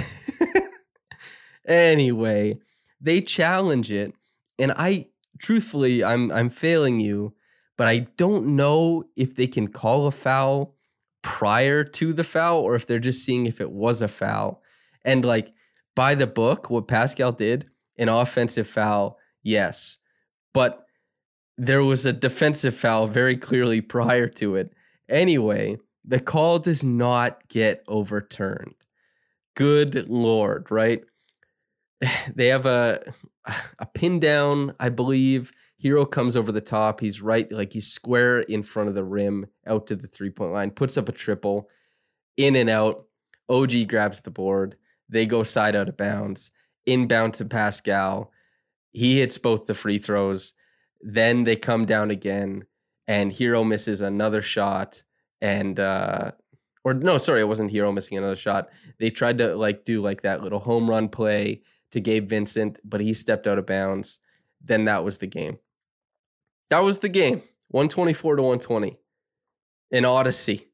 anyway, 1.68 2.56
they 3.00 3.22
challenge 3.22 3.92
it, 3.92 4.12
and 4.58 4.74
I 4.76 5.10
truthfully, 5.38 6.04
I'm 6.04 6.32
I'm 6.32 6.50
failing 6.50 7.00
you, 7.00 7.36
but 7.78 7.88
I 7.88 8.06
don't 8.18 8.56
know 8.56 9.06
if 9.16 9.36
they 9.36 9.48
can 9.48 9.68
call 9.68 10.08
a 10.08 10.12
foul 10.12 10.76
prior 11.22 11.84
to 11.84 12.14
the 12.14 12.24
foul 12.24 12.60
or 12.60 12.76
if 12.76 12.86
they're 12.86 13.00
just 13.00 13.26
seeing 13.26 13.46
if 13.46 13.62
it 13.62 13.72
was 13.72 14.02
a 14.02 14.08
foul. 14.08 14.62
And 15.04 15.26
like 15.26 15.54
by 15.96 16.16
the 16.16 16.28
book, 16.28 16.70
what 16.70 16.88
Pascal 16.88 17.32
did, 17.32 17.70
an 17.98 18.10
offensive 18.10 18.68
foul, 18.68 19.18
yes, 19.42 19.98
but 20.54 20.86
there 21.58 21.84
was 21.84 22.06
a 22.06 22.14
defensive 22.14 22.76
foul 22.76 23.08
very 23.08 23.38
clearly 23.38 23.82
prior 23.82 24.28
to 24.28 24.56
it. 24.56 24.74
Anyway, 25.08 25.78
the 26.04 26.20
call 26.20 26.60
does 26.60 26.84
not 26.84 27.48
get 27.48 27.84
overturned. 27.88 28.76
Good 29.56 30.10
lord, 30.10 30.70
right? 30.70 31.04
They 32.36 32.48
have 32.48 32.66
a 32.66 33.14
a 33.80 33.86
pin 33.86 34.20
down, 34.20 34.74
I 34.80 34.90
believe. 34.90 35.52
Herro 35.84 36.10
comes 36.10 36.36
over 36.36 36.52
the 36.52 36.62
top. 36.62 37.00
He's 37.00 37.22
right, 37.22 37.52
like 37.52 37.74
he's 37.74 37.88
square 37.88 38.42
in 38.42 38.64
front 38.64 38.90
of 38.90 38.96
the 38.96 39.04
rim, 39.04 39.48
out 39.68 39.88
to 39.88 39.96
the 39.96 40.08
three 40.08 40.30
point 40.30 40.54
line, 40.54 40.72
puts 40.72 40.98
up 40.98 41.10
a 41.10 41.12
triple, 41.12 41.70
in 42.38 42.56
and 42.56 42.70
out. 42.70 43.06
OG 43.50 43.90
grabs 43.90 44.22
the 44.22 44.32
board. 44.32 44.78
They 45.10 45.26
go 45.26 45.44
side 45.44 45.76
out 45.76 45.90
of 45.90 45.98
bounds, 45.98 46.52
inbound 46.86 47.34
to 47.36 47.46
Pascal. 47.46 48.32
He 48.94 49.20
hits 49.20 49.38
both 49.38 49.66
the 49.66 49.74
free 49.74 49.98
throws. 49.98 50.54
Then 51.02 51.44
they 51.44 51.58
come 51.58 51.86
down 51.86 52.10
again, 52.10 52.66
and 53.06 53.32
Herro 53.32 53.68
misses 53.68 54.00
another 54.00 54.42
shot 54.42 55.04
and 55.44 55.78
uh, 55.78 56.32
or 56.86 56.94
no, 56.94 57.18
sorry, 57.18 57.42
it 57.42 57.48
wasn't 57.48 57.72
Herro 57.72 57.94
missing 57.94 58.18
another 58.18 58.36
shot. 58.36 58.70
They 58.98 59.10
tried 59.10 59.38
to 59.40 59.56
like 59.56 59.86
do 59.86 60.02
like 60.02 60.22
that 60.22 60.42
little 60.42 60.60
home 60.60 60.90
run 60.90 61.10
play 61.10 61.62
to 61.92 62.00
Gabe 62.00 62.28
Vincent, 62.28 62.80
but 62.84 63.02
he 63.02 63.14
stepped 63.14 63.46
out 63.46 63.60
of 63.60 63.66
bounds. 63.66 64.20
Then 64.64 64.86
that 64.86 65.04
was 65.04 65.18
the 65.18 65.28
game. 65.28 65.60
That 66.70 66.80
was 66.80 67.00
the 67.00 67.10
game. 67.10 67.42
124 67.70 68.38
to 68.38 68.42
120. 68.42 68.98
An 69.92 70.06
odyssey 70.06 70.70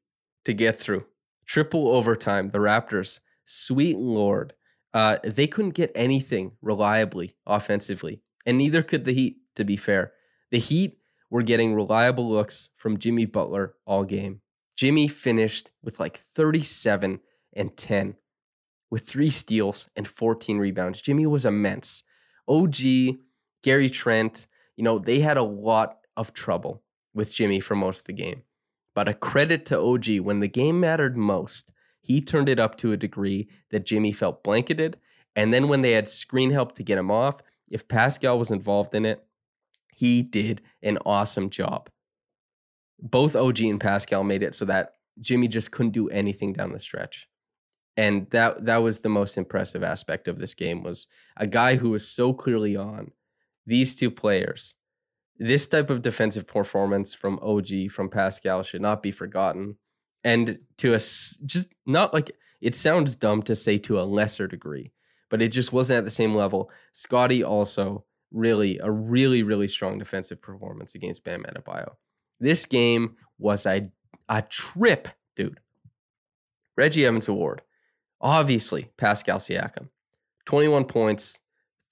to 0.45 0.53
get 0.53 0.75
through. 0.75 1.05
Triple 1.45 1.89
overtime. 1.89 2.49
The 2.49 2.59
Raptors, 2.59 3.19
sweet 3.45 3.97
lord, 3.97 4.53
uh, 4.93 5.17
they 5.23 5.47
couldn't 5.47 5.75
get 5.75 5.91
anything 5.93 6.53
reliably 6.61 7.35
offensively, 7.45 8.21
and 8.45 8.57
neither 8.57 8.81
could 8.81 9.05
the 9.05 9.13
Heat. 9.13 9.37
To 9.55 9.65
be 9.65 9.75
fair, 9.75 10.13
the 10.51 10.59
Heat 10.59 10.99
were 11.29 11.43
getting 11.43 11.75
reliable 11.75 12.29
looks 12.29 12.69
from 12.73 12.97
Jimmy 12.97 13.25
Butler 13.25 13.75
all 13.85 14.03
game. 14.03 14.41
Jimmy 14.77 15.07
finished 15.07 15.71
with 15.83 15.99
like 15.99 16.15
37 16.17 17.19
and 17.53 17.75
10 17.75 18.15
with 18.89 19.07
three 19.07 19.29
steals 19.29 19.89
and 19.95 20.07
14 20.07 20.57
rebounds. 20.57 21.01
Jimmy 21.01 21.25
was 21.25 21.45
immense. 21.45 22.03
OG, 22.47 22.77
Gary 23.61 23.89
Trent, 23.89 24.47
you 24.79 24.83
know, 24.83 24.97
they 24.97 25.19
had 25.19 25.37
a 25.37 25.43
lot 25.43 25.99
of 26.17 26.33
trouble 26.33 26.81
with 27.13 27.33
Jimmy 27.33 27.59
for 27.59 27.75
most 27.75 27.99
of 27.99 28.05
the 28.05 28.13
game. 28.13 28.43
But 28.95 29.07
a 29.07 29.13
credit 29.13 29.65
to 29.67 29.79
OG, 29.79 30.19
when 30.21 30.39
the 30.39 30.47
game 30.47 30.79
mattered 30.79 31.15
most, 31.15 31.71
he 32.01 32.21
turned 32.21 32.49
it 32.49 32.59
up 32.59 32.75
to 32.77 32.91
a 32.91 32.97
degree 32.97 33.47
that 33.69 33.85
Jimmy 33.85 34.11
felt 34.11 34.43
blanketed. 34.43 34.97
And 35.35 35.53
then 35.53 35.67
when 35.67 35.83
they 35.83 35.91
had 35.91 36.07
screen 36.07 36.51
help 36.51 36.71
to 36.73 36.83
get 36.83 36.97
him 36.97 37.11
off, 37.11 37.41
if 37.69 37.87
Pascal 37.87 38.39
was 38.39 38.49
involved 38.49 38.95
in 38.95 39.05
it, 39.05 39.23
he 39.93 40.23
did 40.23 40.61
an 40.81 40.97
awesome 41.05 41.49
job 41.49 41.89
both 43.01 43.35
OG 43.35 43.61
and 43.61 43.79
Pascal 43.79 44.23
made 44.23 44.43
it 44.43 44.55
so 44.55 44.65
that 44.65 44.95
Jimmy 45.19 45.47
just 45.47 45.71
couldn't 45.71 45.91
do 45.91 46.09
anything 46.09 46.53
down 46.53 46.71
the 46.71 46.79
stretch. 46.79 47.27
And 47.97 48.29
that 48.29 48.65
that 48.65 48.77
was 48.77 48.99
the 48.99 49.09
most 49.09 49.37
impressive 49.37 49.83
aspect 49.83 50.27
of 50.27 50.39
this 50.39 50.53
game 50.53 50.83
was 50.83 51.07
a 51.35 51.47
guy 51.47 51.75
who 51.75 51.89
was 51.89 52.07
so 52.07 52.33
clearly 52.33 52.75
on. 52.75 53.11
These 53.69 53.93
two 53.93 54.09
players, 54.09 54.73
this 55.37 55.67
type 55.67 55.91
of 55.91 56.01
defensive 56.01 56.47
performance 56.47 57.13
from 57.13 57.37
OG 57.43 57.91
from 57.91 58.09
Pascal 58.09 58.63
should 58.63 58.81
not 58.81 59.03
be 59.03 59.11
forgotten. 59.11 59.77
And 60.23 60.57
to 60.77 60.95
us, 60.95 61.39
just 61.45 61.71
not 61.85 62.11
like 62.11 62.31
it 62.61 62.73
sounds 62.73 63.15
dumb 63.15 63.43
to 63.43 63.55
say 63.55 63.77
to 63.77 63.99
a 63.99 64.09
lesser 64.09 64.47
degree, 64.47 64.91
but 65.29 65.39
it 65.39 65.49
just 65.49 65.71
wasn't 65.71 65.99
at 65.99 66.05
the 66.05 66.09
same 66.09 66.33
level. 66.33 66.71
Scottie 66.93 67.43
also 67.43 68.05
really 68.31 68.79
a 68.79 68.89
really 68.89 69.43
really 69.43 69.67
strong 69.67 69.99
defensive 69.99 70.41
performance 70.41 70.95
against 70.95 71.23
Bam 71.23 71.43
Adebayo. 71.43 71.91
This 72.39 72.65
game 72.65 73.17
was 73.37 73.67
a, 73.67 73.91
a 74.29 74.41
trip, 74.41 75.09
dude. 75.35 75.59
Reggie 76.75 77.05
Evans 77.05 77.27
Award. 77.27 77.61
Obviously, 78.19 78.89
Pascal 78.97 79.37
Siakam. 79.37 79.89
21 80.45 80.85
points, 80.85 81.39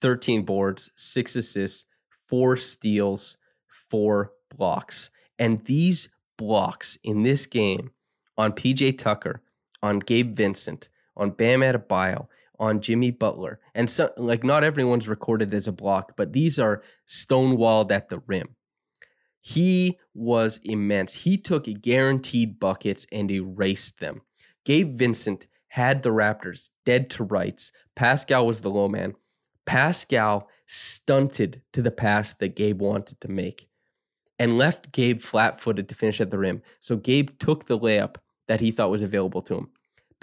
13 0.00 0.42
boards, 0.44 0.90
six 0.94 1.36
assists, 1.36 1.84
four 2.28 2.56
steals, 2.56 3.36
four 3.66 4.32
blocks. 4.54 5.10
And 5.38 5.64
these 5.64 6.08
blocks 6.36 6.98
in 7.02 7.22
this 7.22 7.46
game 7.46 7.90
on 8.36 8.52
PJ 8.52 8.98
Tucker, 8.98 9.42
on 9.82 9.98
Gabe 9.98 10.36
Vincent, 10.36 10.88
on 11.16 11.30
Bam 11.30 11.60
Adebayo, 11.60 12.28
on 12.58 12.80
Jimmy 12.80 13.10
Butler, 13.10 13.60
and 13.74 13.88
so, 13.88 14.10
like 14.16 14.42
not 14.42 14.64
everyone's 14.64 15.08
recorded 15.08 15.54
as 15.54 15.68
a 15.68 15.72
block, 15.72 16.14
but 16.16 16.32
these 16.32 16.58
are 16.58 16.82
stonewalled 17.06 17.92
at 17.92 18.08
the 18.08 18.20
rim. 18.26 18.56
He 19.40 19.98
was 20.14 20.58
immense. 20.64 21.14
He 21.24 21.36
took 21.36 21.66
guaranteed 21.80 22.58
buckets 22.58 23.06
and 23.12 23.30
erased 23.30 24.00
them. 24.00 24.22
Gabe 24.64 24.96
Vincent 24.96 25.46
had 25.68 26.02
the 26.02 26.10
Raptors 26.10 26.70
dead 26.84 27.08
to 27.10 27.24
rights. 27.24 27.72
Pascal 27.94 28.46
was 28.46 28.60
the 28.60 28.70
low 28.70 28.88
man. 28.88 29.14
Pascal 29.68 30.48
stunted 30.64 31.60
to 31.74 31.82
the 31.82 31.90
pass 31.90 32.32
that 32.32 32.56
Gabe 32.56 32.80
wanted 32.80 33.20
to 33.20 33.28
make 33.28 33.68
and 34.38 34.56
left 34.56 34.92
Gabe 34.92 35.20
flat 35.20 35.60
footed 35.60 35.90
to 35.90 35.94
finish 35.94 36.22
at 36.22 36.30
the 36.30 36.38
rim. 36.38 36.62
So 36.80 36.96
Gabe 36.96 37.38
took 37.38 37.66
the 37.66 37.78
layup 37.78 38.16
that 38.46 38.62
he 38.62 38.70
thought 38.70 38.90
was 38.90 39.02
available 39.02 39.42
to 39.42 39.56
him. 39.58 39.68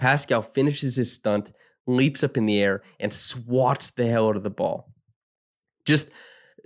Pascal 0.00 0.42
finishes 0.42 0.96
his 0.96 1.12
stunt, 1.12 1.52
leaps 1.86 2.24
up 2.24 2.36
in 2.36 2.46
the 2.46 2.60
air, 2.60 2.82
and 2.98 3.12
swats 3.12 3.90
the 3.90 4.08
hell 4.08 4.30
out 4.30 4.36
of 4.36 4.42
the 4.42 4.50
ball. 4.50 4.92
Just 5.84 6.10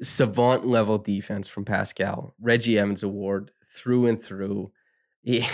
savant 0.01 0.67
level 0.67 0.97
defense 0.97 1.49
from 1.49 1.67
Pascal. 1.67 2.35
Reggie 2.41 2.79
Evans 2.79 3.03
award 3.03 3.51
through 3.63 4.07
and 4.07 4.19
through. 4.21 4.73
He, 5.23 5.45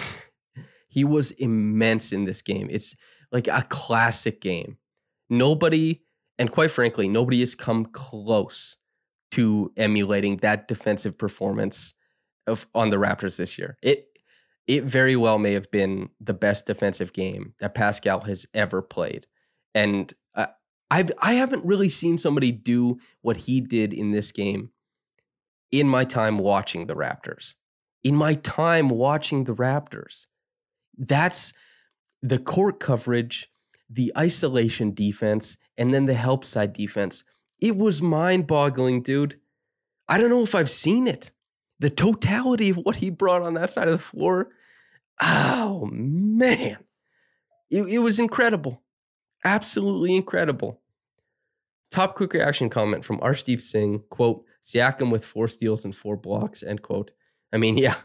he 0.91 1.03
was 1.03 1.33
immense 1.33 2.13
in 2.13 2.25
this 2.25 2.41
game. 2.41 2.69
It's 2.71 2.95
like 3.33 3.49
a 3.49 3.67
classic 3.69 4.41
game. 4.41 4.77
Nobody, 5.29 6.06
and 6.39 6.51
quite 6.51 6.71
frankly, 6.71 7.09
nobody 7.09 7.41
has 7.41 7.55
come 7.55 7.87
close 7.87 8.77
to 9.33 9.73
emulating 9.77 10.39
that 10.39 10.69
defensive 10.69 11.19
performance 11.19 11.95
of 12.47 12.67
on 12.75 12.91
the 12.91 12.97
Raptors 12.97 13.37
this 13.37 13.59
year. 13.59 13.77
It 13.83 14.07
it 14.67 14.85
very 14.85 15.17
well 15.17 15.39
may 15.39 15.53
have 15.53 15.71
been 15.71 16.11
the 16.21 16.35
best 16.35 16.67
defensive 16.67 17.13
game 17.13 17.55
that 17.61 17.75
Pascal 17.75 18.21
has 18.21 18.47
ever 18.53 18.83
played. 18.83 19.27
And 19.75 20.13
uh, 20.35 20.47
I've 20.91 21.11
I 21.21 21.35
haven't 21.35 21.65
really 21.65 21.89
seen 21.89 22.19
somebody 22.19 22.53
do 22.53 22.99
what 23.23 23.37
he 23.37 23.61
did 23.61 23.93
in 23.93 24.11
this 24.11 24.33
game 24.33 24.71
in 25.71 25.89
my 25.89 26.05
time 26.05 26.39
watching 26.39 26.87
the 26.87 26.95
Raptors. 26.97 27.55
In 28.05 28.17
my 28.17 28.35
time 28.35 28.89
watching 28.89 29.45
the 29.45 29.55
Raptors. 29.55 30.27
That's 30.97 31.53
the 32.23 32.39
court 32.39 32.81
coverage, 32.81 33.49
the 33.89 34.13
isolation 34.17 34.93
defense, 34.93 35.57
and 35.77 35.93
then 35.93 36.07
the 36.07 36.15
help 36.15 36.45
side 36.45 36.73
defense. 36.73 37.25
It 37.61 37.77
was 37.77 38.03
mind-boggling, 38.03 39.03
dude. 39.03 39.41
I 40.09 40.19
don't 40.19 40.31
know 40.31 40.43
if 40.43 40.55
I've 40.55 40.71
seen 40.71 41.07
it. 41.07 41.31
The 41.79 41.91
totality 41.91 42.71
of 42.71 42.77
what 42.77 42.97
he 42.97 43.11
brought 43.11 43.43
on 43.43 43.55
that 43.55 43.73
side 43.73 43.89
of 43.89 43.93
the 43.93 43.99
floor. 43.99 44.49
Oh 45.21 45.89
man. 45.93 46.79
It, 47.71 47.83
it 47.83 47.99
was 47.99 48.19
incredible. 48.19 48.83
Absolutely 49.45 50.17
incredible. 50.17 50.81
Top 51.91 52.15
quick 52.15 52.33
reaction 52.33 52.69
comment 52.69 53.05
from 53.05 53.19
Arshdeep 53.19 53.61
Singh, 53.61 54.03
quote, 54.11 54.45
Siakam 54.63 55.11
with 55.11 55.25
four 55.25 55.49
steals 55.49 55.85
and 55.85 55.95
four 55.95 56.17
blocks, 56.17 56.63
end 56.63 56.83
quote. 56.83 57.13
I 57.53 57.59
mean, 57.59 57.77
yeah, 57.79 57.97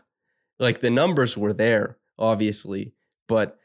like 0.59 0.81
the 0.81 0.89
numbers 0.89 1.37
were 1.37 1.53
there, 1.53 1.97
obviously, 2.17 2.93
but 3.27 3.57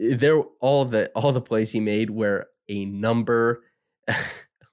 there 0.00 0.42
all 0.60 0.84
the 0.84 1.10
all 1.14 1.32
the 1.32 1.40
plays 1.40 1.72
he 1.72 1.80
made 1.80 2.10
where 2.10 2.46
a 2.68 2.84
number 2.86 3.62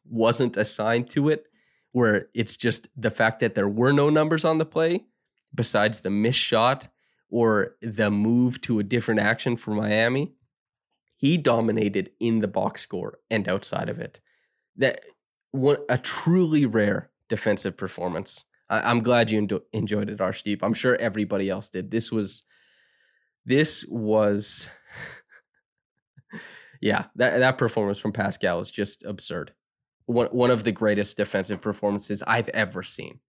wasn't 0.10 0.58
assigned 0.58 1.10
to 1.12 1.30
it, 1.30 1.46
where 1.92 2.28
it's 2.34 2.58
just 2.58 2.88
the 2.96 3.12
fact 3.12 3.40
that 3.42 3.56
there 3.56 3.68
were 3.68 3.92
no 3.92 4.10
numbers 4.10 4.46
on 4.46 4.58
the 4.58 4.66
play 4.66 5.06
besides 5.54 6.02
the 6.02 6.10
missed 6.10 6.40
shot 6.40 6.88
or 7.30 7.76
the 7.82 8.10
move 8.10 8.62
to 8.62 8.80
a 8.80 8.84
different 8.84 9.20
action 9.20 9.58
for 9.58 9.72
Miami 9.72 10.34
he 11.18 11.36
dominated 11.36 12.12
in 12.20 12.40
the 12.40 12.48
box 12.48 12.82
score 12.82 13.20
and 13.30 13.50
outside 13.50 13.90
of 13.90 14.00
it. 14.00 14.22
That 14.78 15.00
one 15.52 15.78
a 15.90 15.98
truly 15.98 16.66
rare 16.66 17.10
defensive 17.28 17.76
performance. 17.76 18.46
I, 18.70 18.92
am 18.92 19.02
glad 19.02 19.32
you 19.32 19.62
enjoyed 19.74 20.10
it, 20.10 20.20
Arshdeep. 20.20 20.60
I'm 20.62 20.74
sure 20.74 20.96
everybody 21.00 21.50
else 21.50 21.70
did. 21.70 21.90
This 21.90 22.12
was, 22.12 22.44
this 23.46 23.86
was, 23.88 24.70
yeah, 26.82 27.06
that 27.16 27.40
that 27.40 27.58
performance 27.58 28.00
from 28.00 28.12
Pascal 28.12 28.60
is 28.60 28.72
just 28.72 29.06
absurd. 29.06 29.54
One 30.06 30.28
one 30.28 30.52
of 30.52 30.64
the 30.64 30.72
greatest 30.72 31.18
defensive 31.18 31.62
performances 31.62 32.24
I've 32.24 32.50
ever 32.50 32.84
seen. 32.84 33.20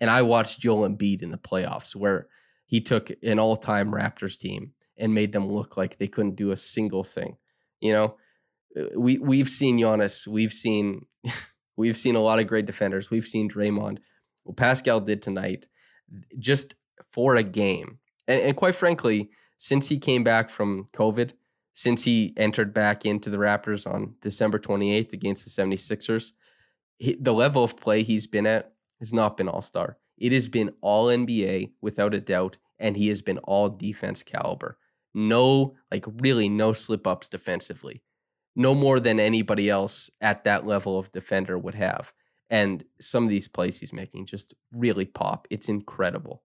And 0.00 0.08
I 0.08 0.22
watched 0.22 0.60
Joel 0.60 0.88
Embiid 0.88 1.22
in 1.22 1.30
the 1.30 1.38
playoffs 1.38 1.94
where 1.94 2.28
he 2.64 2.80
took 2.80 3.10
an 3.22 3.38
all-time 3.38 3.92
Raptors 3.92 4.38
team 4.38 4.72
and 4.96 5.12
made 5.12 5.32
them 5.32 5.48
look 5.48 5.76
like 5.76 5.98
they 5.98 6.08
couldn't 6.08 6.36
do 6.36 6.52
a 6.52 6.56
single 6.56 7.04
thing. 7.04 7.36
You 7.80 7.92
know, 7.92 8.16
uh, 8.78 8.98
we 8.98 9.18
we've 9.18 9.48
seen 9.48 9.78
Giannis, 9.78 10.26
we've 10.26 10.52
seen 10.52 11.06
we've 11.76 11.98
seen 11.98 12.16
a 12.16 12.20
lot 12.20 12.38
of 12.38 12.46
great 12.46 12.66
defenders. 12.66 13.10
We've 13.10 13.24
seen 13.24 13.50
Draymond. 13.50 13.98
What 14.44 14.56
Pascal 14.56 15.00
did 15.00 15.22
tonight, 15.22 15.66
just 16.38 16.74
for 17.10 17.36
a 17.36 17.42
game, 17.42 17.98
and, 18.26 18.40
and 18.40 18.56
quite 18.56 18.74
frankly, 18.74 19.30
since 19.60 19.88
he 19.88 19.98
came 19.98 20.24
back 20.24 20.48
from 20.48 20.84
COVID, 20.94 21.32
since 21.74 22.04
he 22.04 22.32
entered 22.38 22.72
back 22.72 23.04
into 23.04 23.28
the 23.28 23.36
Raptors 23.36 23.86
on 23.86 24.14
December 24.22 24.58
28th 24.58 25.12
against 25.12 25.44
the 25.44 25.62
76ers, 25.62 26.32
he, 26.96 27.14
the 27.20 27.34
level 27.34 27.62
of 27.62 27.76
play 27.76 28.02
he's 28.02 28.26
been 28.26 28.46
at 28.46 28.72
has 29.00 29.12
not 29.12 29.36
been 29.36 29.48
all 29.48 29.60
star. 29.60 29.98
It 30.16 30.32
has 30.32 30.48
been 30.48 30.72
all 30.80 31.08
NBA 31.08 31.72
without 31.82 32.14
a 32.14 32.20
doubt, 32.20 32.56
and 32.78 32.96
he 32.96 33.08
has 33.08 33.20
been 33.20 33.36
all 33.38 33.68
defense 33.68 34.22
caliber 34.22 34.78
no, 35.14 35.74
like 35.90 36.04
really 36.20 36.48
no 36.48 36.72
slip 36.72 37.06
ups 37.06 37.28
defensively, 37.28 38.02
no 38.54 38.74
more 38.74 39.00
than 39.00 39.20
anybody 39.20 39.68
else 39.68 40.10
at 40.20 40.44
that 40.44 40.66
level 40.66 40.98
of 40.98 41.12
defender 41.12 41.58
would 41.58 41.74
have. 41.74 42.12
And 42.48 42.84
some 43.00 43.24
of 43.24 43.28
these 43.28 43.48
plays 43.48 43.80
he's 43.80 43.92
making 43.92 44.26
just 44.26 44.54
really 44.72 45.04
pop. 45.04 45.46
It's 45.50 45.68
incredible. 45.68 46.42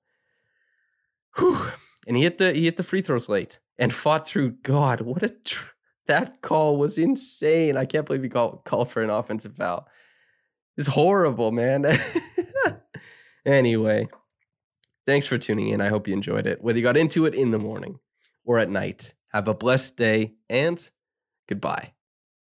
Whew. 1.37 1.67
And 2.05 2.17
he 2.17 2.23
hit 2.23 2.37
the 2.37 2.53
he 2.53 2.65
hit 2.65 2.77
the 2.77 2.83
free 2.83 3.01
throws 3.01 3.29
late 3.29 3.59
and 3.77 3.93
fought 4.03 4.27
through. 4.27 4.51
God, 4.63 5.01
what 5.01 5.23
a 5.23 5.29
tr- 5.29 5.73
that 6.07 6.41
call 6.41 6.77
was 6.77 6.97
insane. 6.97 7.77
I 7.77 7.85
can't 7.85 8.05
believe 8.05 8.23
he 8.23 8.29
called 8.29 8.63
called 8.63 8.89
for 8.89 9.01
an 9.01 9.09
offensive 9.09 9.55
foul. 9.55 9.87
It's 10.77 10.87
horrible, 10.87 11.51
man. 11.51 11.85
anyway, 13.45 14.09
thanks 15.05 15.25
for 15.25 15.37
tuning 15.37 15.69
in. 15.69 15.81
I 15.81 15.87
hope 15.87 16.07
you 16.07 16.13
enjoyed 16.13 16.47
it. 16.47 16.61
Whether 16.61 16.79
you 16.79 16.83
got 16.83 16.97
into 16.97 17.25
it 17.25 17.33
in 17.33 17.51
the 17.51 17.59
morning 17.59 17.99
or 18.43 18.59
at 18.59 18.69
night, 18.69 19.13
have 19.31 19.47
a 19.47 19.53
blessed 19.53 19.95
day 19.95 20.33
and 20.49 20.89
goodbye. 21.47 21.94